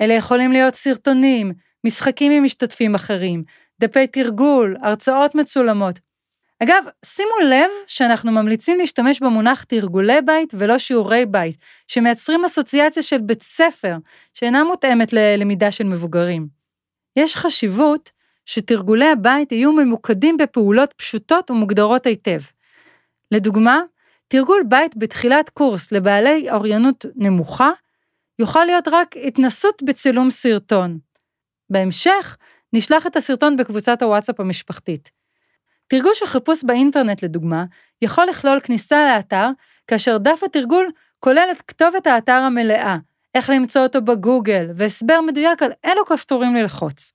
אלה 0.02 0.14
יכולים 0.14 0.52
להיות 0.52 0.76
סרטונים, 0.76 1.52
משחקים 1.86 2.32
עם 2.32 2.44
משתתפים 2.44 2.96
אחרים, 2.96 3.44
דפי 3.80 4.08
תרגול, 4.08 4.76
הרצאות 4.82 5.36
מצולמות. 5.36 6.00
אגב, 6.64 6.84
שימו 7.06 7.40
לב 7.50 7.70
שאנחנו 7.88 8.32
ממליצים 8.32 8.78
להשתמש 8.78 9.20
במונח 9.20 9.64
תרגולי 9.64 10.22
בית 10.22 10.54
ולא 10.58 10.78
שיעורי 10.78 11.26
בית, 11.26 11.58
שמייצרים 11.88 12.46
אסוציאציה 12.46 13.04
של 13.04 13.18
בית 13.18 13.44
ספר, 13.44 13.96
שאינה 14.34 14.64
מותאמת 14.64 15.14
ללמידה 15.14 15.72
של 15.72 15.84
מבוגרים. 15.84 16.48
יש 17.16 17.36
חשיבות 17.36 18.12
שתרגולי 18.46 19.10
הבית 19.10 19.52
יהיו 19.52 19.74
ממוקדים 19.74 20.38
בפעולות 20.38 20.94
פשוטות 20.94 21.52
ומוגדרות 21.52 22.06
היטב. 22.06 22.40
לדוגמה, 23.32 23.82
תרגול 24.28 24.64
בית 24.70 24.98
בתחילת 24.98 25.50
קורס 25.50 25.92
לבעלי 25.92 26.52
אוריינות 26.52 27.06
נמוכה, 27.16 27.72
יוכל 28.40 28.66
להיות 28.66 28.88
רק 28.88 29.16
התנסות 29.28 29.84
בצילום 29.84 30.30
סרטון. 30.30 31.00
בהמשך, 31.70 32.38
נשלח 32.74 33.08
את 33.08 33.16
הסרטון 33.16 33.58
בקבוצת 33.58 34.02
הוואטסאפ 34.02 34.40
המשפחתית. 34.40 35.23
תרגול 35.88 36.12
של 36.14 36.26
חיפוש 36.26 36.64
באינטרנט, 36.64 37.24
לדוגמה, 37.24 37.66
יכול 38.02 38.26
לכלול 38.26 38.60
כניסה 38.60 39.06
לאתר, 39.06 39.50
כאשר 39.88 40.18
דף 40.18 40.44
התרגול 40.44 40.88
כולל 41.20 41.48
את 41.52 41.62
כתובת 41.62 42.08
האתר 42.08 42.32
המלאה, 42.34 42.98
איך 43.36 43.50
למצוא 43.50 43.82
אותו 43.82 44.02
בגוגל, 44.02 44.68
והסבר 44.76 45.22
מדויק 45.22 45.64
על 45.64 45.72
אילו 45.84 46.06
כפתורים 46.06 46.56
ללחוץ. 46.56 47.12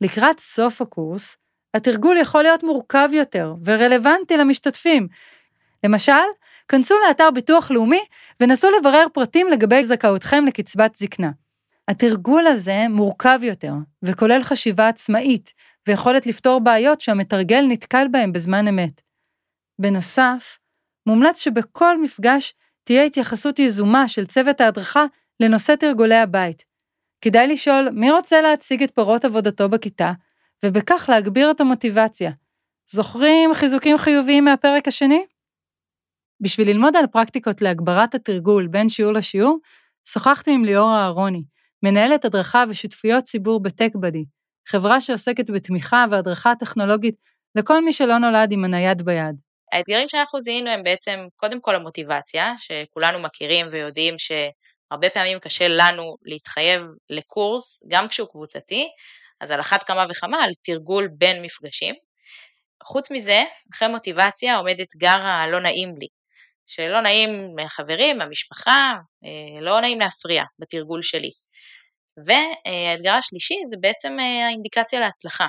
לקראת 0.00 0.40
סוף 0.40 0.82
הקורס, 0.82 1.36
התרגול 1.74 2.16
יכול 2.16 2.42
להיות 2.42 2.62
מורכב 2.62 3.08
יותר 3.12 3.54
ורלוונטי 3.64 4.36
למשתתפים. 4.36 5.08
למשל, 5.84 6.12
כנסו 6.68 6.94
לאתר 7.06 7.30
ביטוח 7.30 7.70
לאומי 7.70 8.00
ונסו 8.40 8.68
לברר 8.70 9.06
פרטים 9.12 9.48
לגבי 9.48 9.84
זכאותכם 9.84 10.44
לקצבת 10.46 10.96
זקנה. 10.96 11.30
התרגול 11.88 12.46
הזה 12.46 12.86
מורכב 12.90 13.38
יותר, 13.42 13.72
וכולל 14.02 14.42
חשיבה 14.42 14.88
עצמאית, 14.88 15.54
ויכולת 15.88 16.26
לפתור 16.26 16.60
בעיות 16.60 17.00
שהמתרגל 17.00 17.64
נתקל 17.68 18.06
בהם 18.10 18.32
בזמן 18.32 18.68
אמת. 18.68 19.00
בנוסף, 19.80 20.58
מומלץ 21.06 21.40
שבכל 21.40 22.02
מפגש 22.02 22.54
תהיה 22.84 23.04
התייחסות 23.04 23.58
יזומה 23.58 24.08
של 24.08 24.26
צוות 24.26 24.60
ההדרכה 24.60 25.04
לנושא 25.40 25.74
תרגולי 25.74 26.14
הבית. 26.14 26.64
כדאי 27.20 27.46
לשאול 27.46 27.90
מי 27.92 28.10
רוצה 28.10 28.40
להציג 28.40 28.82
את 28.82 28.94
פירות 28.94 29.24
עבודתו 29.24 29.68
בכיתה, 29.68 30.12
ובכך 30.64 31.06
להגביר 31.08 31.50
את 31.50 31.60
המוטיבציה. 31.60 32.30
זוכרים 32.90 33.54
חיזוקים 33.54 33.98
חיוביים 33.98 34.44
מהפרק 34.44 34.88
השני? 34.88 35.24
בשביל 36.40 36.68
ללמוד 36.68 36.96
על 36.96 37.06
פרקטיקות 37.06 37.62
להגברת 37.62 38.14
התרגול 38.14 38.66
בין 38.66 38.88
שיעור 38.88 39.12
לשיעור, 39.12 39.58
שוחחתי 40.04 40.50
עם 40.50 40.64
ליאור 40.64 40.96
אהרוני, 40.96 41.42
מנהלת 41.82 42.24
הדרכה 42.24 42.64
ושותפויות 42.68 43.24
ציבור 43.24 43.62
בטקבדי, 43.62 44.24
חברה 44.70 45.00
שעוסקת 45.00 45.50
בתמיכה 45.50 46.04
והדרכה 46.10 46.52
טכנולוגית 46.60 47.14
לכל 47.54 47.84
מי 47.84 47.92
שלא 47.92 48.18
נולד 48.18 48.52
עם 48.52 48.64
הנייד 48.64 49.02
ביד. 49.02 49.36
האתגרים 49.72 50.08
שאנחנו 50.08 50.40
זיהינו 50.40 50.70
הם 50.70 50.82
בעצם 50.82 51.20
קודם 51.36 51.60
כל 51.60 51.74
המוטיבציה, 51.74 52.54
שכולנו 52.58 53.18
מכירים 53.18 53.66
ויודעים 53.70 54.14
שהרבה 54.18 55.10
פעמים 55.10 55.38
קשה 55.38 55.68
לנו 55.68 56.16
להתחייב 56.24 56.82
לקורס, 57.10 57.82
גם 57.88 58.08
כשהוא 58.08 58.28
קבוצתי, 58.28 58.88
אז 59.40 59.50
על 59.50 59.60
אחת 59.60 59.82
כמה 59.82 60.06
וכמה 60.10 60.44
על 60.44 60.50
תרגול 60.62 61.08
בין 61.18 61.42
מפגשים. 61.42 61.94
חוץ 62.82 63.10
מזה, 63.10 63.42
אחרי 63.74 63.88
מוטיבציה 63.88 64.56
עומד 64.56 64.80
אתגר 64.80 65.18
הלא 65.20 65.60
נעים 65.60 65.94
לי, 66.00 66.06
שלא 66.66 67.00
נעים 67.00 67.54
מהחברים, 67.56 68.18
מהמשפחה, 68.18 68.94
אה, 69.24 69.60
לא 69.60 69.80
נעים 69.80 70.00
להפריע 70.00 70.44
בתרגול 70.58 71.02
שלי. 71.02 71.30
והאתגר 72.26 73.12
השלישי 73.12 73.54
זה 73.70 73.76
בעצם 73.80 74.16
אה, 74.20 74.46
האינדיקציה 74.46 75.00
להצלחה. 75.00 75.46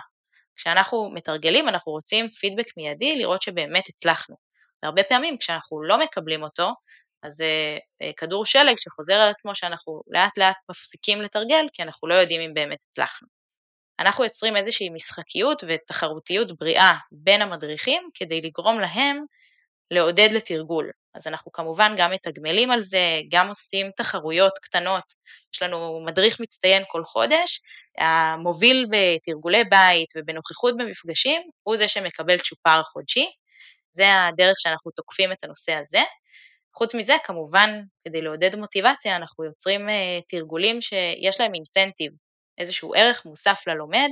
כשאנחנו 0.56 1.10
מתרגלים 1.14 1.70
אנחנו 1.70 1.92
רוצים 1.92 2.30
פידבק 2.30 2.78
מיידי 2.78 3.16
לראות 3.16 3.42
שבאמת 3.42 3.90
הצלחנו. 3.90 4.36
והרבה 4.84 5.04
פעמים 5.04 5.38
כשאנחנו 5.38 5.84
לא 5.84 6.00
מקבלים 6.00 6.44
אותו, 6.44 6.70
אז 7.24 7.34
זה 7.34 7.78
אה, 8.02 8.12
כדור 8.18 8.46
שלג 8.46 8.76
שחוזר 8.78 9.14
על 9.14 9.30
עצמו 9.30 9.56
שאנחנו 9.56 10.02
לאט 10.08 10.38
לאט 10.38 10.56
מפסיקים 10.70 11.22
לתרגל 11.22 11.66
כי 11.74 11.84
אנחנו 11.84 12.08
לא 12.08 12.14
יודעים 12.14 12.42
אם 12.42 12.54
באמת 12.54 12.80
הצלחנו. 12.88 13.28
אנחנו 14.00 14.24
יוצרים 14.24 14.56
איזושהי 14.56 14.90
משחקיות 14.90 15.64
ותחרותיות 15.68 16.58
בריאה 16.60 16.94
בין 17.12 17.42
המדריכים 17.42 18.10
כדי 18.14 18.42
לגרום 18.42 18.80
להם 18.80 19.24
לעודד 19.92 20.30
לתרגול. 20.32 20.92
אז 21.16 21.28
אנחנו 21.28 21.52
כמובן 21.52 21.96
גם 21.98 22.12
מתגמלים 22.12 22.72
על 22.72 22.84
זה, 22.84 23.22
גם 23.32 23.50
עושים 23.50 23.92
תחרויות 23.96 24.54
קטנות, 24.62 25.04
יש 25.54 25.62
לנו 25.62 26.04
מדריך 26.06 26.40
מצטיין 26.40 26.84
כל 26.88 27.04
חודש, 27.04 27.62
המוביל 27.98 28.86
בתרגולי 28.92 29.64
בית 29.64 30.10
ובנוכחות 30.18 30.78
במפגשים, 30.78 31.42
הוא 31.64 31.78
זה 31.78 31.88
שמקבל 31.88 32.38
צ'ופר 32.38 32.84
חודשי, 32.84 33.26
זה 33.94 34.06
הדרך 34.28 34.56
שאנחנו 34.60 34.92
תוקפים 34.92 35.32
את 35.32 35.44
הנושא 35.44 35.74
הזה. 35.74 36.02
חוץ 36.76 36.96
מזה, 36.96 37.14
כמובן, 37.24 37.82
כדי 38.06 38.22
לעודד 38.22 38.56
מוטיבציה, 38.56 39.16
אנחנו 39.16 39.44
יוצרים 39.46 39.88
uh, 39.88 39.92
תרגולים 40.28 40.82
שיש 40.82 41.40
להם 41.40 41.56
אינסנטיב, 41.56 42.12
איזשהו 42.58 42.94
ערך 42.96 43.26
מוסף 43.26 43.64
ללומד, 43.68 44.10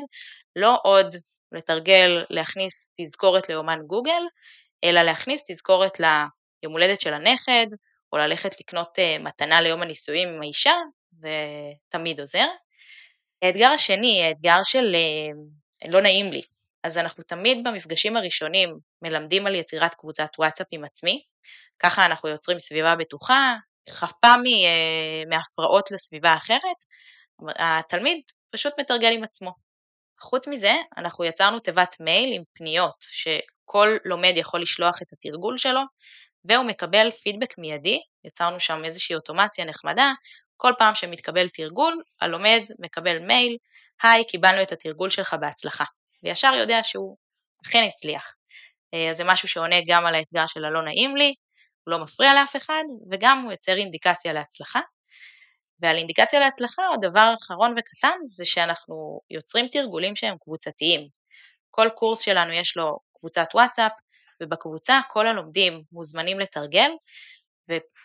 לא 0.56 0.78
עוד 0.84 1.16
לתרגל, 1.52 2.26
להכניס 2.30 2.92
תזכורת 3.02 3.50
לאומן 3.50 3.80
גוגל, 3.88 4.22
אלא 4.84 5.02
להכניס 5.02 5.44
תזכורת 5.52 6.00
ליום 6.64 6.74
הולדת 6.74 7.02
של 7.02 7.14
הנכד, 7.14 7.68
או 8.14 8.18
ללכת 8.18 8.60
לקנות 8.60 8.98
uh, 9.00 9.22
מתנה 9.22 9.62
ליום 9.62 9.82
הנישואים 9.82 10.28
עם 10.30 10.42
האישה, 10.42 10.76
ותמיד 11.20 12.20
עוזר. 12.20 12.48
האתגר 13.42 13.72
השני, 13.72 14.24
האתגר 14.24 14.64
של 14.64 14.96
uh, 14.96 15.90
לא 15.90 16.02
נעים 16.02 16.32
לי. 16.32 16.42
אז 16.84 16.98
אנחנו 16.98 17.24
תמיד 17.24 17.68
במפגשים 17.68 18.18
הראשונים 18.18 18.78
מלמדים 19.02 19.48
על 19.48 19.56
יצירת 19.56 19.96
קבוצת 19.96 20.30
וואטסאפ 20.38 20.68
עם 20.72 20.84
עצמי, 20.84 21.24
ככה 21.80 22.06
אנחנו 22.06 22.30
יוצרים 22.30 22.60
סביבה 22.60 22.96
בטוחה, 22.96 23.56
חפה 23.90 24.34
uh, 24.34 25.30
מהפרעות 25.30 25.92
לסביבה 25.92 26.36
אחרת, 26.36 26.78
התלמיד 27.60 28.22
פשוט 28.52 28.74
מתרגל 28.80 29.12
עם 29.14 29.24
עצמו. 29.24 29.52
חוץ 30.20 30.48
מזה, 30.48 30.74
אנחנו 30.98 31.26
יצרנו 31.26 31.60
תיבת 31.60 31.96
מייל 32.00 32.34
עם 32.34 32.44
פניות, 32.54 33.06
כל 33.66 33.98
לומד 34.06 34.34
יכול 34.36 34.62
לשלוח 34.62 35.02
את 35.02 35.08
התרגול 35.14 35.58
שלו, 35.58 35.82
והוא 36.48 36.66
מקבל 36.66 37.12
פידבק 37.12 37.58
מיידי, 37.58 38.00
יצרנו 38.24 38.60
שם 38.60 38.86
איזושהי 38.86 39.16
אוטומציה 39.16 39.66
נחמדה, 39.66 40.12
כל 40.58 40.74
פעם 40.80 40.96
שמתקבל 40.96 41.50
תרגול, 41.50 42.02
הלומד 42.22 42.62
מקבל 42.80 43.20
מייל, 43.20 43.58
היי, 44.04 44.24
קיבלנו 44.28 44.62
את 44.62 44.72
התרגול 44.72 45.10
שלך 45.10 45.36
בהצלחה, 45.42 45.84
וישר 46.24 46.54
יודע 46.60 46.80
שהוא 46.84 47.18
אכן 47.66 47.84
הצליח. 47.94 48.34
אה, 48.94 49.10
אז 49.10 49.18
זה 49.18 49.24
משהו 49.24 49.48
שעונה 49.48 49.76
גם 49.88 50.06
על 50.06 50.16
האתגר 50.16 50.46
של 50.46 50.66
הלא 50.66 50.82
נעים 50.82 51.18
לי, 51.18 51.34
הוא 51.84 51.92
לא 51.92 52.04
מפריע 52.04 52.34
לאף 52.34 52.56
אחד, 52.56 52.84
וגם 53.12 53.42
הוא 53.44 53.52
יוצר 53.52 53.78
אינדיקציה 53.78 54.34
להצלחה. 54.34 54.80
ועל 55.80 55.98
אינדיקציה 55.98 56.40
להצלחה, 56.40 56.88
עוד 56.88 57.00
דבר 57.02 57.34
אחרון 57.42 57.76
וקטן, 57.78 58.18
זה 58.26 58.46
שאנחנו 58.46 59.20
יוצרים 59.32 59.68
תרגולים 59.68 60.16
שהם 60.16 60.38
קבוצתיים. 60.38 61.08
כל 61.72 61.88
קורס 61.96 62.22
שלנו 62.22 62.54
יש 62.54 62.78
לו 62.78 62.98
קבוצת 63.20 63.48
וואטסאפ, 63.54 63.92
ובקבוצה 64.44 65.00
כל 65.10 65.28
הלומדים 65.28 65.82
מוזמנים 65.92 66.40
לתרגל, 66.40 66.90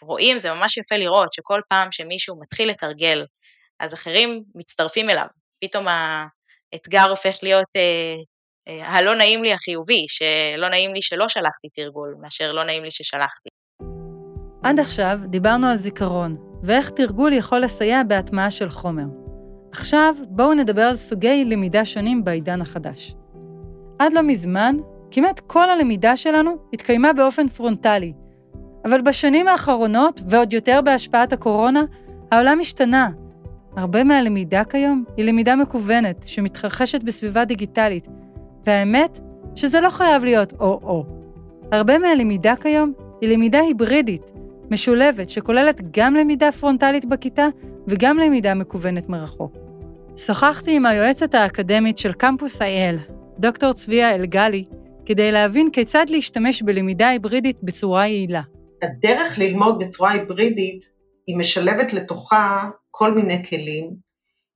ורואים, 0.03 0.39
זה 0.39 0.53
ממש 0.53 0.77
יפה 0.77 0.97
לראות 0.97 1.33
שכל 1.33 1.61
פעם 1.69 1.93
שמישהו 1.93 2.41
מתחיל 2.41 2.71
לתרגל, 2.71 3.25
אז 3.81 3.95
אחרים 3.95 4.43
מצטרפים 4.55 5.11
אליו. 5.11 5.27
פתאום 5.65 5.87
האתגר 5.89 7.11
הופך 7.11 7.37
להיות 7.43 7.77
אה, 7.77 8.15
אה, 8.69 8.89
הלא 8.89 9.15
נעים 9.17 9.43
לי 9.43 9.53
החיובי, 9.53 10.07
שלא 10.09 10.69
נעים 10.69 10.95
לי 10.95 11.03
שלא 11.03 11.29
שלחתי 11.29 11.69
תרגול, 11.75 12.17
מאשר 12.21 12.53
לא 12.53 12.65
נעים 12.65 12.85
לי 12.85 12.91
ששלחתי. 12.91 13.49
עד 14.63 14.81
עכשיו 14.81 15.19
דיברנו 15.25 15.67
על 15.67 15.77
זיכרון, 15.77 16.37
ואיך 16.63 16.91
תרגול 16.91 17.33
יכול 17.33 17.61
לסייע 17.61 18.03
בהטמעה 18.09 18.51
של 18.51 18.71
חומר. 18.71 19.05
עכשיו 19.73 20.15
בואו 20.29 20.55
נדבר 20.55 20.83
על 20.83 20.97
סוגי 20.97 21.45
למידה 21.45 21.85
שונים 21.85 22.25
בעידן 22.25 22.61
החדש. 22.61 23.15
עד 23.99 24.13
לא 24.13 24.23
מזמן 24.23 24.77
כמעט 25.13 25.41
כל 25.41 25.71
הלמידה 25.71 26.17
שלנו 26.17 26.57
התקיימה 26.73 27.13
באופן 27.13 27.49
פרונטלי. 27.49 28.13
אבל 28.85 29.01
בשנים 29.01 29.49
האחרונות, 29.49 30.21
ועוד 30.29 30.53
יותר 30.53 30.81
בהשפעת 30.85 31.33
הקורונה, 31.33 31.85
העולם 32.31 32.61
השתנה. 32.61 33.11
הרבה 33.77 34.05
מהלמידה 34.05 34.65
כיום 34.65 35.05
היא 35.17 35.25
למידה 35.25 35.57
מקוונת, 35.57 36.23
שמתרחשת 36.27 37.03
בסביבה 37.03 37.45
דיגיטלית, 37.45 38.09
והאמת, 38.67 39.21
שזה 39.55 39.81
לא 39.81 39.91
חייב 39.91 40.25
להיות 40.25 40.53
או-או. 40.61 41.05
הרבה 41.73 41.99
מהלמידה 41.99 42.57
כיום 42.57 42.93
היא 43.21 43.31
למידה 43.31 43.61
היברידית, 43.61 44.33
משולבת, 44.71 45.29
שכוללת 45.29 45.81
גם 45.99 46.15
למידה 46.15 46.53
פרונטלית 46.53 47.05
בכיתה 47.05 47.47
וגם 47.89 48.19
למידה 48.19 48.55
מקוונת 48.55 49.09
מרחוק. 49.09 49.57
שוחחתי 50.17 50.77
עם 50.77 50.87
היועצת 50.87 51.35
האקדמית 51.35 51.99
של 51.99 52.13
קמפוס 52.13 52.63
אייל, 52.63 52.97
דוקטור 53.39 53.73
צביה 53.73 54.15
אלגלי, 54.15 54.65
כדי 55.07 55.33
להבין 55.33 55.71
כיצד 55.73 56.07
להשתמש 56.09 56.63
בלמידה 56.63 57.09
היברידית 57.09 57.57
בצורה 57.63 58.09
יעילה. 58.09 58.43
הדרך 58.83 59.39
ללמוד 59.39 59.79
בצורה 59.79 60.13
היברידית 60.13 60.85
היא 61.27 61.37
משלבת 61.37 61.93
לתוכה 61.93 62.69
כל 62.91 63.15
מיני 63.15 63.45
כלים, 63.45 63.91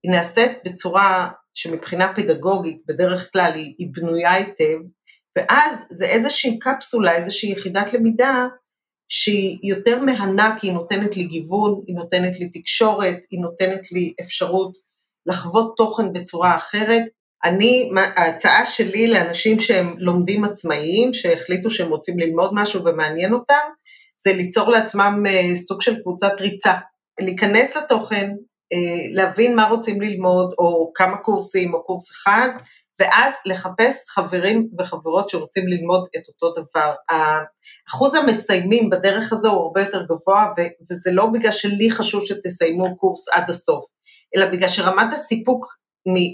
היא 0.03 0.13
נעשית 0.13 0.53
בצורה 0.65 1.29
שמבחינה 1.55 2.13
פדגוגית 2.15 2.83
בדרך 2.87 3.33
כלל 3.33 3.53
היא, 3.55 3.75
היא 3.79 3.89
בנויה 3.93 4.33
היטב, 4.33 4.79
ואז 5.37 5.87
זה 5.91 6.07
איזושהי 6.07 6.59
קפסולה, 6.59 7.17
איזושהי 7.17 7.53
יחידת 7.53 7.93
למידה 7.93 8.47
שהיא 9.09 9.59
יותר 9.63 10.01
מהנה 10.01 10.57
כי 10.61 10.67
היא 10.67 10.75
נותנת 10.75 11.17
לי 11.17 11.25
גיוון, 11.25 11.83
היא 11.87 11.97
נותנת 11.97 12.41
לי 12.41 12.49
תקשורת, 12.51 13.17
היא 13.31 13.41
נותנת 13.41 13.93
לי 13.93 14.15
אפשרות 14.21 14.79
לחוות 15.27 15.75
תוכן 15.77 16.13
בצורה 16.13 16.57
אחרת, 16.57 17.03
אני, 17.45 17.91
ההצעה 18.17 18.67
שלי 18.67 19.07
לאנשים 19.13 19.61
שהם 19.61 19.95
לומדים 19.99 20.45
עצמאיים, 20.45 21.15
שהחליטו 21.15 21.71
שהם 21.71 21.89
רוצים 21.89 22.19
ללמוד 22.19 22.51
משהו 22.55 22.85
ומעניין 22.85 23.33
אותם, 23.33 23.69
זה 24.25 24.33
ליצור 24.33 24.71
לעצמם 24.71 25.25
אה, 25.29 25.57
סוג 25.57 25.83
של 25.83 26.03
קבוצת 26.03 26.33
ריצה. 26.41 26.75
להיכנס 27.21 27.77
לתוכן, 27.77 28.31
אה, 28.73 29.09
להבין 29.13 29.57
מה 29.57 29.69
רוצים 29.69 30.01
ללמוד, 30.01 30.55
או 30.59 30.93
כמה 30.95 31.17
קורסים, 31.17 31.75
או 31.75 31.85
קורס 31.85 32.11
אחד, 32.11 32.49
ואז 33.01 33.35
לחפש 33.47 34.05
חברים 34.09 34.69
וחברות 34.79 35.31
שרוצים 35.31 35.69
ללמוד 35.69 36.09
את 36.17 36.23
אותו 36.29 36.55
דבר. 36.61 36.95
אחוז 37.89 38.15
המסיימים 38.15 38.91
בדרך 38.91 39.33
הזו 39.33 39.49
הוא 39.49 39.63
הרבה 39.63 39.81
יותר 39.81 40.03
גבוה, 40.03 40.47
וזה 40.91 41.11
לא 41.13 41.27
בגלל 41.27 41.53
שלי 41.53 41.91
חשוב 41.91 42.27
שתסיימו 42.27 42.97
קורס 42.97 43.29
עד 43.29 43.51
הסוף, 43.51 43.85
אלא 44.37 44.47
בגלל 44.47 44.69
שרמת 44.69 45.13
הסיפוק 45.13 45.67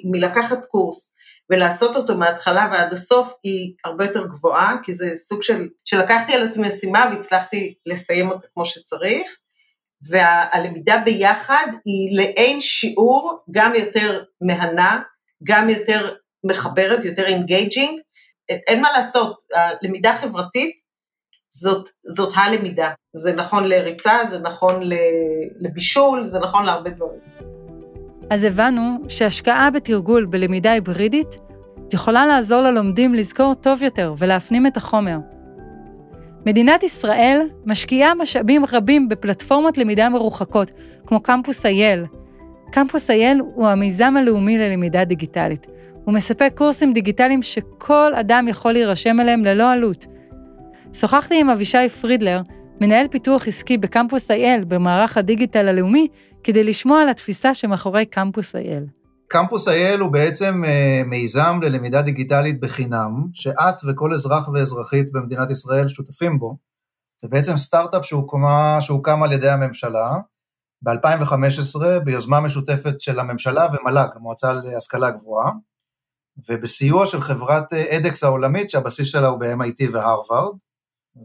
מלקחת 0.05 0.64
קורס 0.64 1.14
ולעשות 1.50 1.97
אותו 1.97 2.17
מההתחלה 2.17 2.69
ועד 2.73 2.93
הסוף 2.93 3.35
היא 3.43 3.75
הרבה 3.85 4.05
יותר 4.05 4.26
גבוהה, 4.26 4.76
כי 4.83 4.93
זה 4.93 5.17
סוג 5.17 5.43
של, 5.43 5.69
שלקחתי 5.85 6.33
על 6.33 6.49
עצמי 6.49 6.69
משימה 6.69 7.11
והצלחתי 7.11 7.75
לסיים 7.87 8.31
אותה 8.31 8.47
כמו 8.55 8.64
שצריך, 8.64 9.38
והלמידה 10.09 11.02
ביחד 11.05 11.67
היא 11.85 12.17
לאין 12.17 12.61
שיעור 12.61 13.45
גם 13.50 13.73
יותר 13.75 14.25
מהנה, 14.41 15.02
גם 15.45 15.69
יותר 15.69 16.14
מחברת, 16.45 17.05
יותר 17.05 17.26
engaging, 17.26 18.00
אין 18.49 18.81
מה 18.81 18.93
לעשות, 18.93 19.37
הלמידה 19.55 20.17
חברתית 20.17 20.76
זאת, 21.55 21.88
זאת 22.07 22.33
הלמידה, 22.37 22.91
זה 23.17 23.33
נכון 23.33 23.69
לריצה, 23.69 24.19
זה 24.31 24.38
נכון 24.38 24.81
לבישול, 25.61 26.25
זה 26.25 26.41
נכון 26.41 26.64
להרבה 26.64 26.91
דברים. 26.91 27.51
אז 28.33 28.45
הבנו 28.45 28.99
שהשקעה 29.09 29.71
בתרגול 29.71 30.25
בלמידה 30.25 30.73
היברידית 30.73 31.39
יכולה 31.93 32.27
לעזור 32.27 32.61
ללומדים 32.61 33.15
לזכור 33.15 33.55
טוב 33.55 33.83
יותר 33.83 34.15
ולהפנים 34.19 34.67
את 34.67 34.77
החומר. 34.77 35.19
מדינת 36.47 36.83
ישראל 36.83 37.41
משקיעה 37.67 38.15
משאבים 38.15 38.62
רבים 38.73 39.09
בפלטפורמות 39.09 39.79
למידה 39.79 40.09
מרוחקות, 40.09 40.71
כמו 41.07 41.21
קמפוס 41.21 41.67
אייל. 41.67 42.05
קמפוס 42.71 43.11
אייל 43.11 43.41
הוא 43.55 43.67
המיזם 43.67 44.17
הלאומי 44.17 44.59
ללמידה 44.59 45.05
דיגיטלית. 45.05 45.67
הוא 46.05 46.15
מספק 46.15 46.53
קורסים 46.55 46.93
דיגיטליים 46.93 47.43
שכל 47.43 48.12
אדם 48.15 48.49
יכול 48.49 48.73
להירשם 48.73 49.21
אליהם 49.21 49.45
ללא 49.45 49.73
עלות. 49.73 50.07
שוחחתי 50.93 51.41
עם 51.41 51.51
אבישי 51.51 51.89
פרידלר, 51.89 52.41
מנהל 52.83 53.09
פיתוח 53.09 53.49
עסקי 53.49 53.79
בקמפוס 53.79 54.31
אייל 54.31 54.65
במערך 54.65 55.17
הדיגיטל 55.17 55.69
הלאומי, 55.69 56.09
כדי 56.45 56.65
לשמוע 56.65 57.03
על 57.03 57.09
התפיסה 57.09 57.55
שמאחורי 57.55 58.07
קמפוס 58.07 58.55
אייל. 58.55 58.87
קמפוס 59.29 59.69
אייל 59.69 60.01
הוא 60.01 60.12
בעצם 60.12 60.62
אה, 60.65 61.03
מיזם 61.07 61.59
ללמידה 61.62 62.03
דיגיטלית 62.03 62.61
בחינם, 62.61 63.27
שאת 63.33 63.75
וכל 63.89 64.12
אזרח 64.12 64.49
ואזרחית 64.49 65.12
במדינת 65.12 65.51
ישראל 65.51 65.89
שותפים 65.89 66.39
בו. 66.39 66.57
זה 67.23 67.29
בעצם 67.29 67.57
סטארט-אפ 67.57 68.03
שהוקם 68.81 69.23
על 69.23 69.33
ידי 69.33 69.51
הממשלה 69.51 70.17
ב-2015 70.83 72.01
ביוזמה 72.05 72.41
משותפת 72.41 73.01
של 73.01 73.21
הממשלה 73.21 73.67
ומל"ג, 73.73 74.09
המועצה 74.15 74.53
להשכלה 74.53 75.11
גבוהה, 75.11 75.51
ובסיוע 76.49 77.07
של 77.07 77.21
חברת 77.21 77.73
אדקס 77.73 78.25
העולמית 78.25 78.71
שהבסיס 78.71 79.07
שלה 79.07 79.29
הוא 79.29 79.39
ב-MIT 79.41 79.85
והרווארד, 79.93 80.57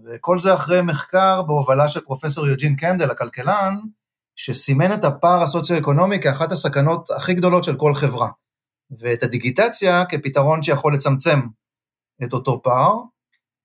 וכל 0.06 0.40
זה 0.40 0.54
אחרי 0.54 0.82
מחקר 0.82 1.42
בהובלה 1.42 1.88
של 1.88 2.02
פרופסור 2.02 2.48
יוג'ין 2.48 2.76
קנדל, 2.76 3.12
הכלכלן, 3.12 3.78
שסימן 4.36 4.94
את 4.94 5.06
הפער 5.06 5.44
הסוציו-אקונומי 5.44 6.22
כאחת 6.22 6.52
הסכנות 6.52 7.12
הכי 7.12 7.34
גדולות 7.34 7.64
של 7.64 7.76
כל 7.76 7.94
חברה, 7.94 8.30
ואת 9.00 9.24
הדיגיטציה 9.24 10.06
כפתרון 10.06 10.62
שיכול 10.62 10.94
לצמצם 10.94 11.40
את 12.24 12.34
אותו 12.34 12.62
פער. 12.64 12.96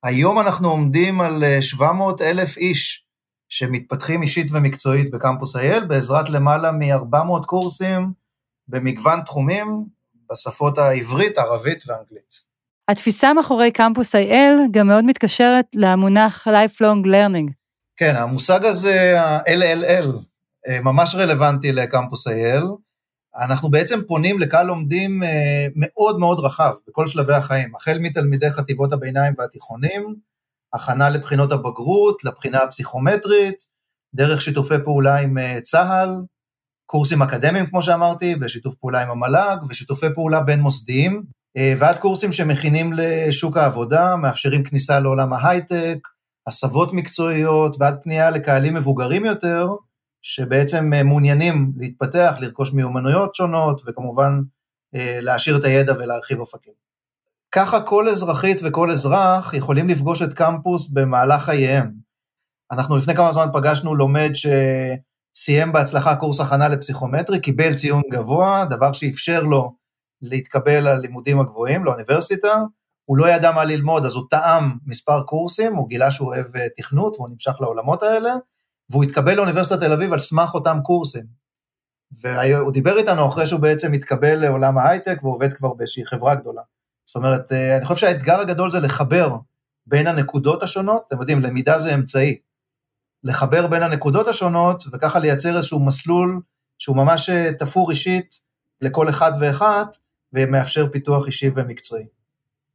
היום 0.03 0.41
אנחנו 0.41 0.69
עומדים 0.69 1.21
על 1.21 1.45
700 1.61 2.21
אה, 2.21 2.31
אלף 2.31 2.57
איש 2.57 3.07
שמתפתחים 3.49 4.23
אישית 4.23 4.47
ומקצועית 4.53 5.11
בקמפוס 5.11 5.57
אייל, 5.57 5.85
בעזרת 5.85 6.31
למעלה 6.31 6.73
מ-400 6.73 7.45
קורסים 7.47 8.13
במגוון 8.69 9.21
תחומים, 9.25 9.85
בשפות 10.31 10.79
העברית, 10.79 11.39
ערבית 11.39 11.85
ואנגלית. 11.87 12.52
התפיסה 12.89 13.35
מאחורי 13.35 13.71
קמפוס 13.71 14.15
אייל 14.15 14.55
גם 14.71 14.87
מאוד 14.87 15.05
מתקשרת 15.05 15.67
למונח 15.75 16.49
Lifelong 16.49 17.07
Learning. 17.07 17.53
כן, 17.97 18.17
המושג 18.17 18.65
הזה, 18.65 19.21
ה-LLL, 19.21 20.07
אה, 20.69 20.81
ממש 20.81 21.15
רלוונטי 21.15 21.73
לקמפוס 21.73 22.29
אייל. 22.29 22.63
אנחנו 23.37 23.71
בעצם 23.71 24.01
פונים 24.07 24.39
לקהל 24.39 24.67
לומדים 24.67 25.23
אה, 25.23 25.67
מאוד 25.77 26.19
מאוד 26.19 26.41
רחב 26.41 26.73
בכל 26.89 27.07
שלבי 27.07 27.35
החיים, 27.35 27.75
החל 27.77 27.99
מתלמידי 27.99 28.51
חטיבות 28.51 28.93
הביניים 28.93 29.35
והתיכונים, 29.39 30.15
הכנה 30.73 31.11
לבחינות 31.11 31.53
הבגרות, 31.53 32.25
לבחינה 32.25 32.59
הפסיכומטרית, 32.59 33.67
דרך 34.15 34.43
שיתופי 34.43 34.75
פעולה 34.85 35.17
עם 35.17 35.39
אה, 35.39 35.59
צה"ל, 35.63 36.17
קורסים 36.87 37.23
אקדמיים, 37.23 37.67
כמו 37.67 37.83
שאמרתי, 37.83 38.37
בשיתוף 38.37 38.75
פעולה 38.75 39.03
עם 39.03 39.11
המל"ג, 39.11 39.57
ושיתופי 39.69 40.07
פעולה 40.15 40.41
בין 40.41 40.61
מוסדיים, 40.61 41.23
ועד 41.79 41.99
קורסים 41.99 42.33
שמכינים 42.33 42.93
לשוק 42.93 43.57
העבודה, 43.57 44.17
מאפשרים 44.17 44.63
כניסה 44.65 45.01
לעולם 45.01 45.33
ההייטק, 45.33 46.09
הסבות 46.47 46.93
מקצועיות, 46.93 47.77
ועד 47.81 47.99
פנייה 48.03 48.31
לקהלים 48.31 48.75
מבוגרים 48.75 49.25
יותר, 49.25 49.69
שבעצם 50.23 50.93
אה, 50.93 51.03
מעוניינים 51.03 51.73
להתפתח, 51.77 52.35
לרכוש 52.41 52.73
מיומנויות 52.73 53.35
שונות, 53.35 53.83
וכמובן 53.87 54.41
אה, 54.95 55.19
להעשיר 55.21 55.57
את 55.57 55.65
הידע 55.65 55.93
ולהרחיב 55.93 56.39
אופקים. 56.39 56.73
ככה 57.55 57.81
כל 57.81 58.09
אזרחית 58.09 58.61
וכל 58.65 58.91
אזרח 58.91 59.55
יכולים 59.55 59.89
לפגוש 59.89 60.23
את 60.23 60.33
קמפוס 60.33 60.89
במהלך 60.89 61.43
חייהם. 61.43 61.93
אנחנו 62.73 62.97
לפני 62.97 63.15
כמה 63.15 63.33
זמן 63.33 63.47
פגשנו 63.53 63.95
לומד 63.95 64.31
שסיים 64.35 65.73
בהצלחה 65.73 66.17
קורס 66.17 66.41
הכנה 66.41 66.69
לפסיכומטרי, 66.69 67.41
קיבל 67.41 67.75
ציון 67.75 68.03
גבוה, 68.13 68.65
דבר 68.71 68.93
שאפשר 68.93 69.43
לו 69.43 69.75
להתקבל 70.23 70.81
ללימודים 70.81 71.41
הגבוהים, 71.41 71.85
לאוניברסיטה, 71.85 72.63
הוא 73.05 73.19
לא 73.19 73.29
ידע 73.29 73.53
מה 73.53 73.65
ללמוד, 73.65 74.07
אז 74.07 74.15
הוא 74.15 74.25
טעם 74.31 74.79
מספר 74.87 75.23
קורסים, 75.23 75.75
הוא 75.75 75.89
גילה 75.89 76.11
שהוא 76.11 76.29
אוהב 76.29 76.57
אה, 76.57 76.67
תכנות 76.77 77.17
והוא 77.17 77.29
נמשך 77.29 77.61
לעולמות 77.61 78.03
האלה, 78.03 78.35
והוא 78.91 79.05
התקבל 79.05 79.35
לאוניברסיטת 79.35 79.81
תל 79.81 79.93
אביב 79.93 80.13
על 80.13 80.21
סמך 80.21 80.55
אותם 80.55 80.79
קורסים. 80.83 81.25
והוא 82.21 82.73
דיבר 82.73 82.99
איתנו 82.99 83.29
אחרי 83.29 83.47
שהוא 83.47 83.61
בעצם 83.61 83.93
התקבל 83.93 84.35
לעולם 84.35 84.79
ההייטק 84.79 85.19
ועובד 85.23 85.53
כבר 85.53 85.75
באיזושהי 85.75 86.07
חברה 86.07 86.35
גדולה. 86.35 86.63
זאת 87.05 87.17
אומרת, 87.17 87.53
אה, 87.53 87.77
אני 87.77 87.85
חושב 87.85 88.01
שהאתגר 88.01 88.41
הגדול 88.41 88.71
זה 88.71 88.81
לחבר 88.81 89.37
בין 89.87 90.07
הנקודות 90.07 90.63
השונות, 90.63 91.05
אתם 91.09 91.21
יודעים, 91.21 91.41
למידה 91.41 91.79
זה 91.79 91.95
אמצעי. 91.95 92.39
לחבר 93.25 93.67
בין 93.67 93.83
הנקודות 93.83 94.29
השונות 94.29 94.85
וככה 94.93 95.19
לייצר 95.19 95.57
איזשהו 95.57 95.85
מסלול 95.85 96.41
שהוא 96.79 96.97
ממש 96.97 97.31
אה, 97.31 97.51
תפור 97.59 97.91
אישית 97.91 98.41
לכל 98.81 99.09
אחד 99.09 99.33
ואחת 99.41 99.97
ומאפשר 100.33 100.89
פיתוח 100.93 101.27
אישי 101.27 101.51
ומקצועי. 101.57 102.05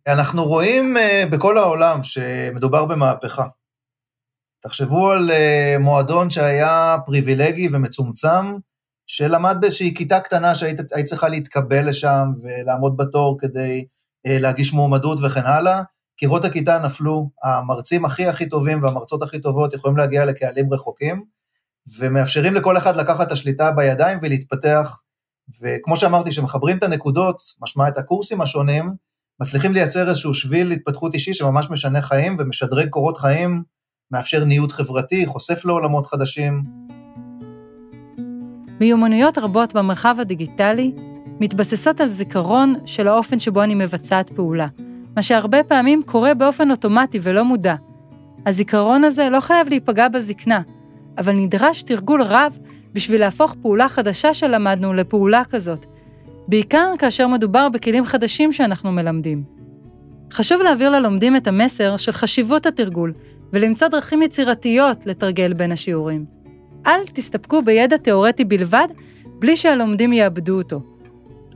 אנחנו 0.07 0.43
רואים 0.43 0.97
אה, 0.97 1.23
בכל 1.31 1.57
העולם 1.57 2.03
שמדובר 2.03 2.85
במהפכה. 2.85 3.45
תחשבו 4.59 5.11
על 5.11 5.29
uh, 5.29 5.79
מועדון 5.79 6.29
שהיה 6.29 6.97
פריבילגי 7.05 7.69
ומצומצם, 7.71 8.55
שלמד 9.07 9.57
באיזושהי 9.61 9.93
כיתה 9.95 10.19
קטנה 10.19 10.55
שהיית 10.55 10.79
צריכה 11.05 11.27
להתקבל 11.27 11.89
לשם 11.89 12.31
ולעמוד 12.41 12.97
בתור 12.97 13.37
כדי 13.39 13.85
uh, 14.27 14.31
להגיש 14.31 14.73
מועמדות 14.73 15.19
וכן 15.23 15.45
הלאה. 15.45 15.81
קירות 16.17 16.45
הכיתה 16.45 16.79
נפלו, 16.79 17.29
המרצים 17.43 18.05
הכי 18.05 18.27
הכי 18.27 18.49
טובים 18.49 18.83
והמרצות 18.83 19.23
הכי 19.23 19.39
טובות 19.39 19.73
יכולים 19.73 19.97
להגיע 19.97 20.25
לקהלים 20.25 20.73
רחוקים, 20.73 21.23
ומאפשרים 21.99 22.53
לכל 22.53 22.77
אחד 22.77 22.95
לקחת 22.95 23.27
את 23.27 23.31
השליטה 23.31 23.71
בידיים 23.71 24.19
ולהתפתח, 24.21 24.99
וכמו 25.61 25.97
שאמרתי, 25.97 26.29
כשמחברים 26.29 26.77
את 26.77 26.83
הנקודות, 26.83 27.41
משמע 27.61 27.87
את 27.87 27.97
הקורסים 27.97 28.41
השונים, 28.41 28.93
מצליחים 29.41 29.73
לייצר 29.73 30.09
איזשהו 30.09 30.33
שביל 30.33 30.71
התפתחות 30.71 31.13
אישי 31.13 31.33
שממש 31.33 31.69
משנה 31.69 32.01
חיים 32.01 32.35
ומשדרג 32.39 32.89
קורות 32.89 33.17
חיים 33.17 33.63
מאפשר 34.11 34.43
ניוד 34.43 34.71
חברתי, 34.71 35.25
חושף 35.25 35.65
לעולמות 35.65 36.07
חדשים. 36.07 36.63
מיומנויות 38.79 39.37
רבות 39.37 39.73
במרחב 39.73 40.15
הדיגיטלי 40.19 40.91
מתבססות 41.39 42.01
על 42.01 42.09
זיכרון 42.09 42.75
של 42.85 43.07
האופן 43.07 43.39
שבו 43.39 43.63
אני 43.63 43.75
מבצעת 43.75 44.29
פעולה, 44.29 44.67
מה 45.15 45.21
שהרבה 45.21 45.63
פעמים 45.63 46.03
קורה 46.05 46.33
באופן 46.33 46.71
אוטומטי 46.71 47.19
ולא 47.23 47.45
מודע. 47.45 47.75
הזיכרון 48.45 49.03
הזה 49.03 49.29
לא 49.29 49.39
חייב 49.39 49.69
להיפגע 49.69 50.07
בזקנה, 50.07 50.61
אבל 51.17 51.35
נדרש 51.35 51.83
תרגול 51.83 52.21
רב 52.21 52.57
בשביל 52.97 53.21
להפוך 53.21 53.55
פעולה 53.61 53.89
חדשה 53.89 54.33
שלמדנו 54.33 54.93
לפעולה 54.93 55.43
כזאת, 55.43 55.85
בעיקר 56.47 56.93
כאשר 56.99 57.27
מדובר 57.27 57.69
בכלים 57.69 58.05
חדשים 58.05 58.53
שאנחנו 58.53 58.91
מלמדים. 58.91 59.43
חשוב 60.31 60.61
להעביר 60.61 60.89
ללומדים 60.89 61.35
את 61.35 61.47
המסר 61.47 61.97
של 61.97 62.11
חשיבות 62.11 62.65
התרגול 62.65 63.13
ולמצוא 63.53 63.87
דרכים 63.87 64.21
יצירתיות 64.21 65.05
לתרגל 65.05 65.53
בין 65.53 65.71
השיעורים. 65.71 66.25
אל 66.87 66.99
תסתפקו 67.13 67.61
בידע 67.61 67.97
תאורטי 67.97 68.43
בלבד, 68.45 68.87
בלי 69.39 69.55
שהלומדים 69.55 70.13
יאבדו 70.13 70.57
אותו. 70.57 70.81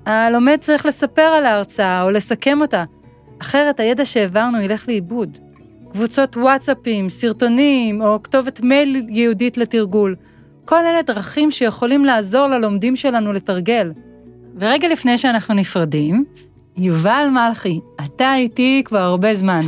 הלומד 0.05 0.57
צריך 0.59 0.85
לספר 0.85 1.21
על 1.21 1.45
ההרצאה 1.45 2.03
או 2.03 2.11
לסכם 2.11 2.61
אותה, 2.61 2.83
אחרת 3.41 3.79
הידע 3.79 4.05
שהעברנו 4.05 4.61
ילך 4.61 4.87
לאיבוד. 4.87 5.37
קבוצות 5.91 6.37
וואטסאפים, 6.37 7.09
סרטונים 7.09 8.01
או 8.01 8.23
כתובת 8.23 8.59
מייל 8.59 9.05
ייעודית 9.09 9.57
לתרגול, 9.57 10.15
כל 10.65 10.85
אלה 10.85 11.01
דרכים 11.01 11.51
שיכולים 11.51 12.05
לעזור 12.05 12.47
ללומדים 12.47 12.95
שלנו 12.95 13.33
לתרגל. 13.33 13.91
ורגע 14.59 14.87
לפני 14.87 15.17
שאנחנו 15.17 15.53
נפרדים, 15.53 16.25
יובל 16.77 17.27
מלכי, 17.33 17.79
אתה 18.05 18.35
איתי 18.35 18.81
כבר 18.85 18.99
הרבה 18.99 19.35
זמן. 19.35 19.65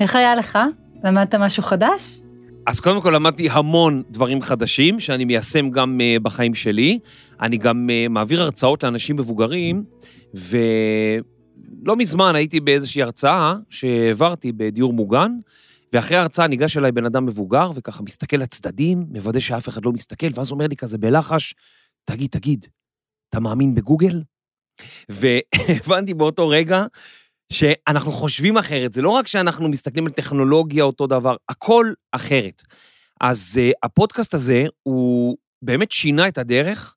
איך 0.00 0.16
היה 0.16 0.34
לך? 0.34 0.58
למדת 1.04 1.34
משהו 1.34 1.62
חדש? 1.62 2.20
אז 2.66 2.80
קודם 2.80 3.00
כל 3.00 3.10
למדתי 3.10 3.48
המון 3.50 4.02
דברים 4.10 4.42
חדשים, 4.42 5.00
שאני 5.00 5.24
מיישם 5.24 5.70
גם 5.70 6.00
uh, 6.00 6.22
בחיים 6.22 6.54
שלי. 6.54 6.98
אני 7.40 7.58
גם 7.58 7.88
uh, 7.90 8.08
מעביר 8.12 8.42
הרצאות 8.42 8.82
לאנשים 8.82 9.16
מבוגרים, 9.16 9.84
ולא 10.34 11.96
מזמן 11.96 12.34
הייתי 12.34 12.60
באיזושהי 12.60 13.02
הרצאה 13.02 13.54
שהעברתי 13.70 14.52
בדיור 14.52 14.92
מוגן, 14.92 15.32
ואחרי 15.92 16.16
ההרצאה 16.16 16.46
ניגש 16.46 16.76
אליי 16.76 16.92
בן 16.92 17.04
אדם 17.04 17.26
מבוגר, 17.26 17.70
וככה 17.74 18.02
מסתכל 18.02 18.36
לצדדים, 18.36 19.06
מוודא 19.08 19.40
שאף 19.40 19.68
אחד 19.68 19.84
לא 19.84 19.92
מסתכל, 19.92 20.26
ואז 20.34 20.52
אומר 20.52 20.66
לי 20.66 20.76
כזה 20.76 20.98
בלחש, 20.98 21.54
תגיד, 22.04 22.30
תגיד, 22.30 22.66
אתה 23.28 23.40
מאמין 23.40 23.74
בגוגל? 23.74 24.22
והבנתי 25.08 26.14
באותו 26.18 26.48
רגע 26.48 26.84
שאנחנו 27.52 28.12
חושבים 28.12 28.58
אחרת, 28.58 28.92
זה 28.92 29.02
לא 29.02 29.10
רק 29.10 29.26
שאנחנו 29.26 29.68
מסתכלים 29.68 30.06
על 30.06 30.12
טכנולוגיה 30.12 30.84
אותו 30.84 31.06
דבר, 31.06 31.36
הכל 31.48 31.92
אחרת. 32.12 32.62
אז 33.20 33.60
uh, 33.60 33.78
הפודקאסט 33.82 34.34
הזה, 34.34 34.64
הוא 34.82 35.36
באמת 35.62 35.92
שינה 35.92 36.28
את 36.28 36.38
הדרך, 36.38 36.96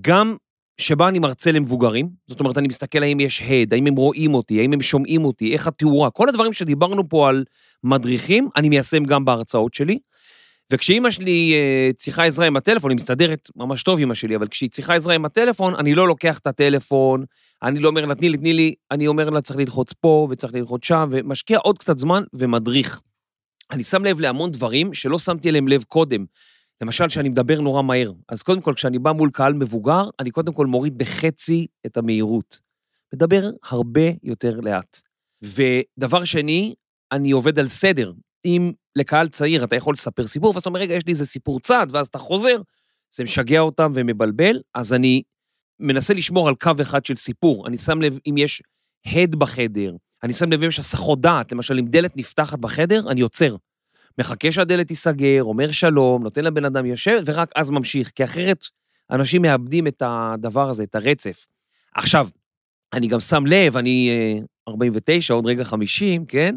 גם 0.00 0.36
שבה 0.78 1.08
אני 1.08 1.18
מרצה 1.18 1.52
למבוגרים, 1.52 2.08
זאת 2.26 2.40
אומרת, 2.40 2.58
אני 2.58 2.68
מסתכל 2.68 3.02
האם 3.02 3.20
יש 3.20 3.42
הד, 3.42 3.74
האם 3.74 3.86
הם 3.86 3.94
רואים 3.94 4.34
אותי, 4.34 4.60
האם 4.60 4.72
הם 4.72 4.82
שומעים 4.82 5.24
אותי, 5.24 5.52
איך 5.52 5.66
התאורה, 5.66 6.10
כל 6.10 6.28
הדברים 6.28 6.52
שדיברנו 6.52 7.08
פה 7.08 7.28
על 7.28 7.44
מדריכים, 7.84 8.48
אני 8.56 8.68
מיישם 8.68 9.04
גם 9.04 9.24
בהרצאות 9.24 9.74
שלי. 9.74 9.98
וכשאימא 10.72 11.10
שלי 11.10 11.54
אה, 11.54 11.90
צריכה 11.96 12.24
עזרה 12.24 12.46
עם 12.46 12.56
הטלפון, 12.56 12.90
היא 12.90 12.96
מסתדרת 12.96 13.48
ממש 13.56 13.82
טוב, 13.82 13.98
אימא 13.98 14.14
שלי, 14.14 14.36
אבל 14.36 14.48
כשהיא 14.48 14.70
צריכה 14.70 14.94
עזרה 14.94 15.14
עם 15.14 15.24
הטלפון, 15.24 15.74
אני 15.74 15.94
לא 15.94 16.08
לוקח 16.08 16.38
את 16.38 16.46
הטלפון, 16.46 17.24
אני 17.62 17.80
לא 17.80 17.88
אומר 17.88 18.04
לה, 18.04 18.14
תני 18.14 18.28
לי, 18.28 18.38
תני 18.38 18.52
לי, 18.52 18.74
אני 18.90 19.06
אומר 19.06 19.30
לה, 19.30 19.40
צריך 19.40 19.58
ללחוץ 19.58 19.92
פה 19.92 20.28
וצריך 20.30 20.54
ללחוץ 20.54 20.84
שם, 20.84 21.08
ומשקיע 21.10 21.58
עוד 21.58 21.78
קצת 21.78 21.98
זמן 21.98 22.22
ומדריך. 22.32 23.00
אני 23.70 23.84
שם 23.84 24.04
לב 24.04 24.20
להמון 24.20 24.50
דברים 24.50 24.94
שלא 24.94 25.18
שמתי 25.18 25.48
אליהם 25.48 25.68
לב 25.68 25.82
קודם. 25.82 26.24
למשל, 26.82 27.08
שאני 27.08 27.28
מדבר 27.28 27.60
נורא 27.60 27.82
מהר. 27.82 28.12
אז 28.28 28.42
קודם 28.42 28.60
כל, 28.60 28.74
כשאני 28.74 28.98
בא 28.98 29.12
מול 29.12 29.30
קהל 29.30 29.54
מבוגר, 29.54 30.10
אני 30.20 30.30
קודם 30.30 30.52
כל 30.52 30.66
מוריד 30.66 30.98
בחצי 30.98 31.66
את 31.86 31.96
המהירות. 31.96 32.60
מדבר 33.14 33.50
הרבה 33.64 34.00
יותר 34.22 34.60
לאט. 34.60 35.00
ודבר 35.42 36.24
שני, 36.24 36.74
אני 37.12 37.30
עובד 37.30 37.58
על 37.58 37.68
סדר. 37.68 38.12
אם 38.44 38.72
לקהל 38.96 39.28
צעיר 39.28 39.64
אתה 39.64 39.76
יכול 39.76 39.92
לספר 39.94 40.26
סיפור, 40.26 40.50
ואז 40.50 40.60
אתה 40.60 40.68
אומר, 40.68 40.80
רגע, 40.80 40.94
יש 40.94 41.06
לי 41.06 41.12
איזה 41.12 41.26
סיפור 41.26 41.60
צד, 41.60 41.86
ואז 41.90 42.06
אתה 42.06 42.18
חוזר, 42.18 42.62
זה 43.14 43.24
משגע 43.24 43.60
אותם 43.60 43.92
ומבלבל, 43.94 44.60
אז 44.74 44.92
אני 44.92 45.22
מנסה 45.80 46.14
לשמור 46.14 46.48
על 46.48 46.54
קו 46.54 46.70
אחד 46.82 47.04
של 47.04 47.16
סיפור. 47.16 47.66
אני 47.66 47.78
שם 47.78 48.02
לב 48.02 48.18
אם 48.26 48.38
יש 48.38 48.62
הד 49.06 49.34
בחדר, 49.34 49.96
אני 50.22 50.32
שם 50.32 50.52
לב 50.52 50.62
אם 50.62 50.68
יש 50.68 50.78
הסחות 50.78 51.20
דעת, 51.20 51.52
למשל, 51.52 51.78
אם 51.78 51.86
דלת 51.86 52.16
נפתחת 52.16 52.58
בחדר, 52.58 53.10
אני 53.10 53.20
עוצר. 53.20 53.56
מחכה 54.18 54.52
שהדלת 54.52 54.88
תיסגר, 54.88 55.42
אומר 55.42 55.72
שלום, 55.72 56.22
נותן 56.22 56.44
לבן 56.44 56.64
אדם 56.64 56.86
יושב, 56.86 57.20
ורק 57.26 57.50
אז 57.56 57.70
ממשיך, 57.70 58.10
כי 58.14 58.24
אחרת 58.24 58.66
אנשים 59.10 59.42
מאבדים 59.42 59.86
את 59.86 60.02
הדבר 60.06 60.68
הזה, 60.68 60.82
את 60.82 60.94
הרצף. 60.94 61.46
עכשיו, 61.94 62.28
אני 62.92 63.08
גם 63.08 63.20
שם 63.20 63.46
לב, 63.46 63.76
אני 63.76 64.10
אה, 64.10 64.40
49, 64.68 65.34
עוד 65.34 65.46
רגע 65.46 65.64
50, 65.64 66.26
כן? 66.26 66.56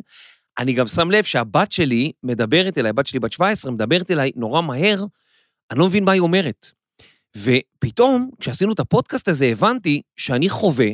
אני 0.57 0.73
גם 0.73 0.87
שם 0.87 1.11
לב 1.11 1.23
שהבת 1.23 1.71
שלי 1.71 2.11
מדברת 2.23 2.77
אליי, 2.77 2.89
הבת 2.89 3.07
שלי 3.07 3.19
בת 3.19 3.31
17, 3.31 3.71
מדברת 3.71 4.11
אליי 4.11 4.31
נורא 4.35 4.61
מהר, 4.61 5.05
אני 5.71 5.79
לא 5.79 5.85
מבין 5.85 6.03
מה 6.03 6.11
היא 6.11 6.21
אומרת. 6.21 6.71
ופתאום, 7.37 8.29
כשעשינו 8.39 8.73
את 8.73 8.79
הפודקאסט 8.79 9.27
הזה, 9.27 9.45
הבנתי 9.45 10.01
שאני 10.15 10.49
חווה 10.49 10.87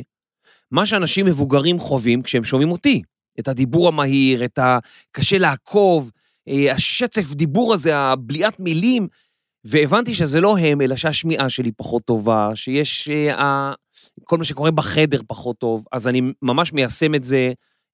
מה 0.70 0.86
שאנשים 0.86 1.26
מבוגרים 1.26 1.78
חווים 1.78 2.22
כשהם 2.22 2.44
שומעים 2.44 2.70
אותי. 2.70 3.02
את 3.40 3.48
הדיבור 3.48 3.88
המהיר, 3.88 4.44
את 4.44 4.58
הקשה 4.62 5.38
לעקוב, 5.38 6.10
אה, 6.14 6.21
השצף 6.48 7.32
דיבור 7.34 7.74
הזה, 7.74 7.96
הבליעת 7.96 8.60
מילים, 8.60 9.08
והבנתי 9.64 10.14
שזה 10.14 10.40
לא 10.40 10.58
הם, 10.58 10.80
אלא 10.80 10.96
שהשמיעה 10.96 11.50
שלי 11.50 11.72
פחות 11.72 12.04
טובה, 12.04 12.50
שיש 12.54 13.08
אה, 13.08 13.72
כל 14.24 14.38
מה 14.38 14.44
שקורה 14.44 14.70
בחדר 14.70 15.20
פחות 15.26 15.58
טוב, 15.58 15.84
אז 15.92 16.08
אני 16.08 16.22
ממש 16.42 16.72
מיישם 16.72 17.14
את 17.14 17.24
זה 17.24 17.52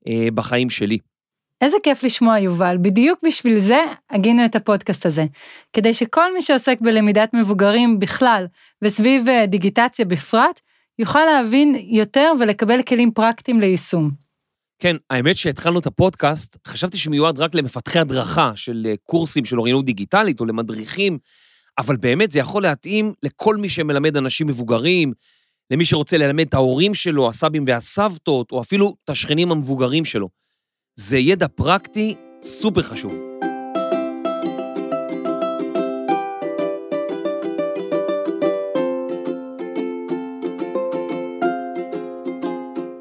אה, 0.09 0.29
בחיים 0.35 0.71
שלי. 0.71 0.99
איזה 1.61 1.77
כיף 1.83 2.03
לשמוע, 2.03 2.39
יובל. 2.39 2.77
בדיוק 2.83 3.21
בשביל 3.27 3.59
זה 3.59 3.85
הגינו 4.11 4.45
את 4.45 4.57
הפודקאסט 4.57 5.07
הזה. 5.07 5.25
כדי 5.73 5.95
שכל 5.95 6.35
מי 6.35 6.43
שעוסק 6.43 6.79
בלמידת 6.81 7.35
מבוגרים 7.35 7.99
בכלל, 7.99 8.47
וסביב 8.83 9.27
דיגיטציה 9.49 10.05
בפרט, 10.05 10.61
יוכל 10.99 11.25
להבין 11.25 11.75
יותר 11.89 12.33
ולקבל 12.41 12.83
כלים 12.83 13.11
פרקטיים 13.11 13.61
ליישום. 13.61 14.28
כן, 14.79 14.97
האמת 15.11 15.37
שהתחלנו 15.37 15.79
את 15.79 15.87
הפודקאסט, 15.87 16.57
חשבתי 16.67 16.99
שמיועד 16.99 17.39
רק 17.39 17.55
למפתחי 17.55 17.99
הדרכה 17.99 18.53
של 18.55 18.95
קורסים 19.05 19.45
של 19.45 19.59
אוריינות 19.59 19.85
דיגיטלית 19.85 20.41
או 20.41 20.47
למדריכים, 20.47 21.19
אבל 21.79 21.97
באמת 21.97 22.31
זה 22.31 22.39
יכול 22.39 22.63
להתאים 22.63 23.13
לכל 23.23 23.57
מי 23.57 23.69
שמלמד 23.69 24.17
אנשים 24.17 24.47
מבוגרים, 24.47 25.13
למי 25.71 25.85
שרוצה 25.85 26.17
ללמד 26.17 26.47
את 26.49 26.55
ההורים 26.55 26.95
שלו, 26.95 27.29
הסבים 27.29 27.65
והסבתות, 27.67 28.53
או 28.53 28.61
אפילו 28.61 28.97
את 29.05 29.11
השכנים 29.11 29.53
המבוגרים 29.53 30.05
שלו. 30.05 30.29
זה 30.97 31.19
ידע 31.19 31.49
פרקטי 31.49 32.15
סופר 32.43 32.83
חשוב. 32.83 33.28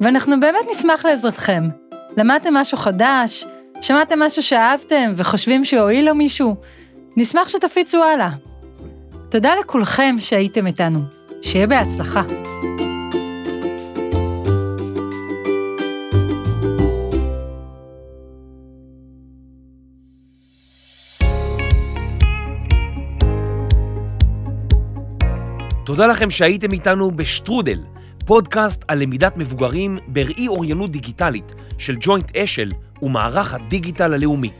ואנחנו 0.08 0.40
באמת 0.40 0.60
נשמח 0.70 1.04
לעזרתכם. 1.04 1.68
למדתם 2.16 2.54
משהו 2.54 2.78
חדש? 2.78 3.44
שמעתם 3.80 4.18
משהו 4.18 4.42
שאהבתם 4.42 5.12
וחושבים 5.16 5.64
שהועיל 5.64 6.06
לו 6.06 6.14
מישהו? 6.14 6.56
נשמח 7.16 7.48
שתפיצו 7.48 8.04
הלאה. 8.04 8.30
תודה 9.28 9.54
לכולכם 9.54 10.16
שהייתם 10.18 10.66
איתנו. 10.66 11.00
שיהיה 11.42 11.66
בהצלחה. 11.66 12.22
תודה 25.84 26.06
לכם 26.06 26.30
שהייתם 26.30 26.72
איתנו 26.72 27.10
בשטרודל, 27.10 27.78
פודקאסט 28.28 28.84
על 28.88 29.02
למידת 29.02 29.36
מבוגרים 29.36 29.98
בראי 30.06 30.48
אוריינות 30.48 30.90
דיגיטלית 30.90 31.54
של 31.78 31.96
ג'וינט 32.00 32.36
אשל 32.36 32.68
ומערך 33.02 33.54
הדיגיטל 33.54 34.14
הלאומי. 34.14 34.50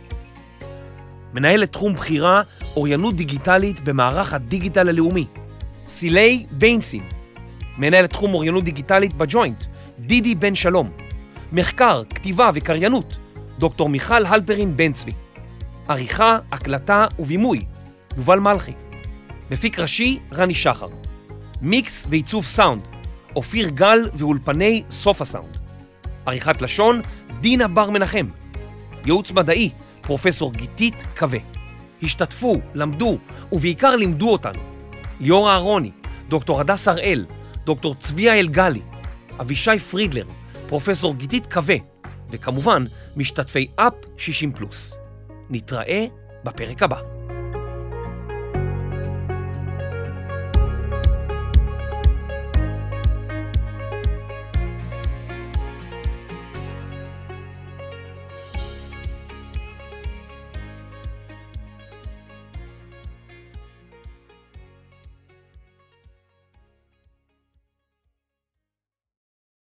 מנהלת 1.35 1.73
תחום 1.73 1.95
בכירה 1.95 2.43
אוריינות 2.77 3.17
דיגיטלית 3.17 3.81
במערך 3.81 4.33
הדיגיטל 4.33 4.89
הלאומי, 4.89 5.27
סילי 5.89 6.47
ביינסין, 6.53 7.03
מנהלת 7.79 8.11
תחום 8.11 8.35
אוריינות 8.35 8.65
דיגיטלית 8.65 9.15
בג'וינט, 9.15 9.65
דידי 9.99 10.35
בן 10.35 10.55
שלום, 10.55 10.91
מחקר, 11.53 12.03
כתיבה 12.15 12.51
וקריינות, 12.55 13.17
דוקטור 13.59 13.89
מיכל 13.89 14.27
הלפרין 14.27 14.77
בן 14.77 14.93
צבי, 14.93 15.13
עריכה, 15.89 16.39
הקלטה 16.53 17.07
ובימוי, 17.19 17.61
יובל 18.17 18.39
מלכי, 18.39 18.73
מפיק 19.51 19.79
ראשי, 19.79 20.19
רני 20.33 20.55
שחר, 20.55 20.89
מיקס 21.63 22.07
ועיצוב 22.11 22.45
סאונד, 22.45 22.83
אופיר 23.37 23.69
גל 23.69 24.11
ואולפני 24.15 24.83
סוף 24.91 25.21
הסאונד, 25.21 25.57
עריכת 26.27 26.63
לשון, 26.63 27.01
דינה 27.41 27.69
בר 27.69 27.91
מנחם, 27.91 28.27
ייעוץ 29.05 29.31
מדעי, 29.31 29.71
פרופסור 30.01 30.53
גיתית 30.53 31.05
קווה. 31.19 31.39
השתתפו, 32.03 32.61
למדו, 32.75 33.19
ובעיקר 33.53 33.97
לימדו 33.97 34.33
אותנו. 34.33 34.61
ליאור 35.21 35.51
אהרוני, 35.51 35.91
דוקטור 36.29 36.61
הדס 36.61 36.89
הראל, 36.89 37.25
דוקטור 37.65 37.95
צביה 37.95 38.39
אלגלי, 38.39 38.83
אבישי 39.41 39.79
פרידלר, 39.79 40.25
פרופסור 40.69 41.15
גיתית 41.15 41.53
קווה, 41.53 41.77
וכמובן, 42.31 42.85
משתתפי 43.17 43.67
אפ 43.77 43.93
60 44.17 44.53
פלוס. 44.53 44.99
נתראה 45.51 46.07
בפרק 46.45 46.83
הבא. 46.83 47.18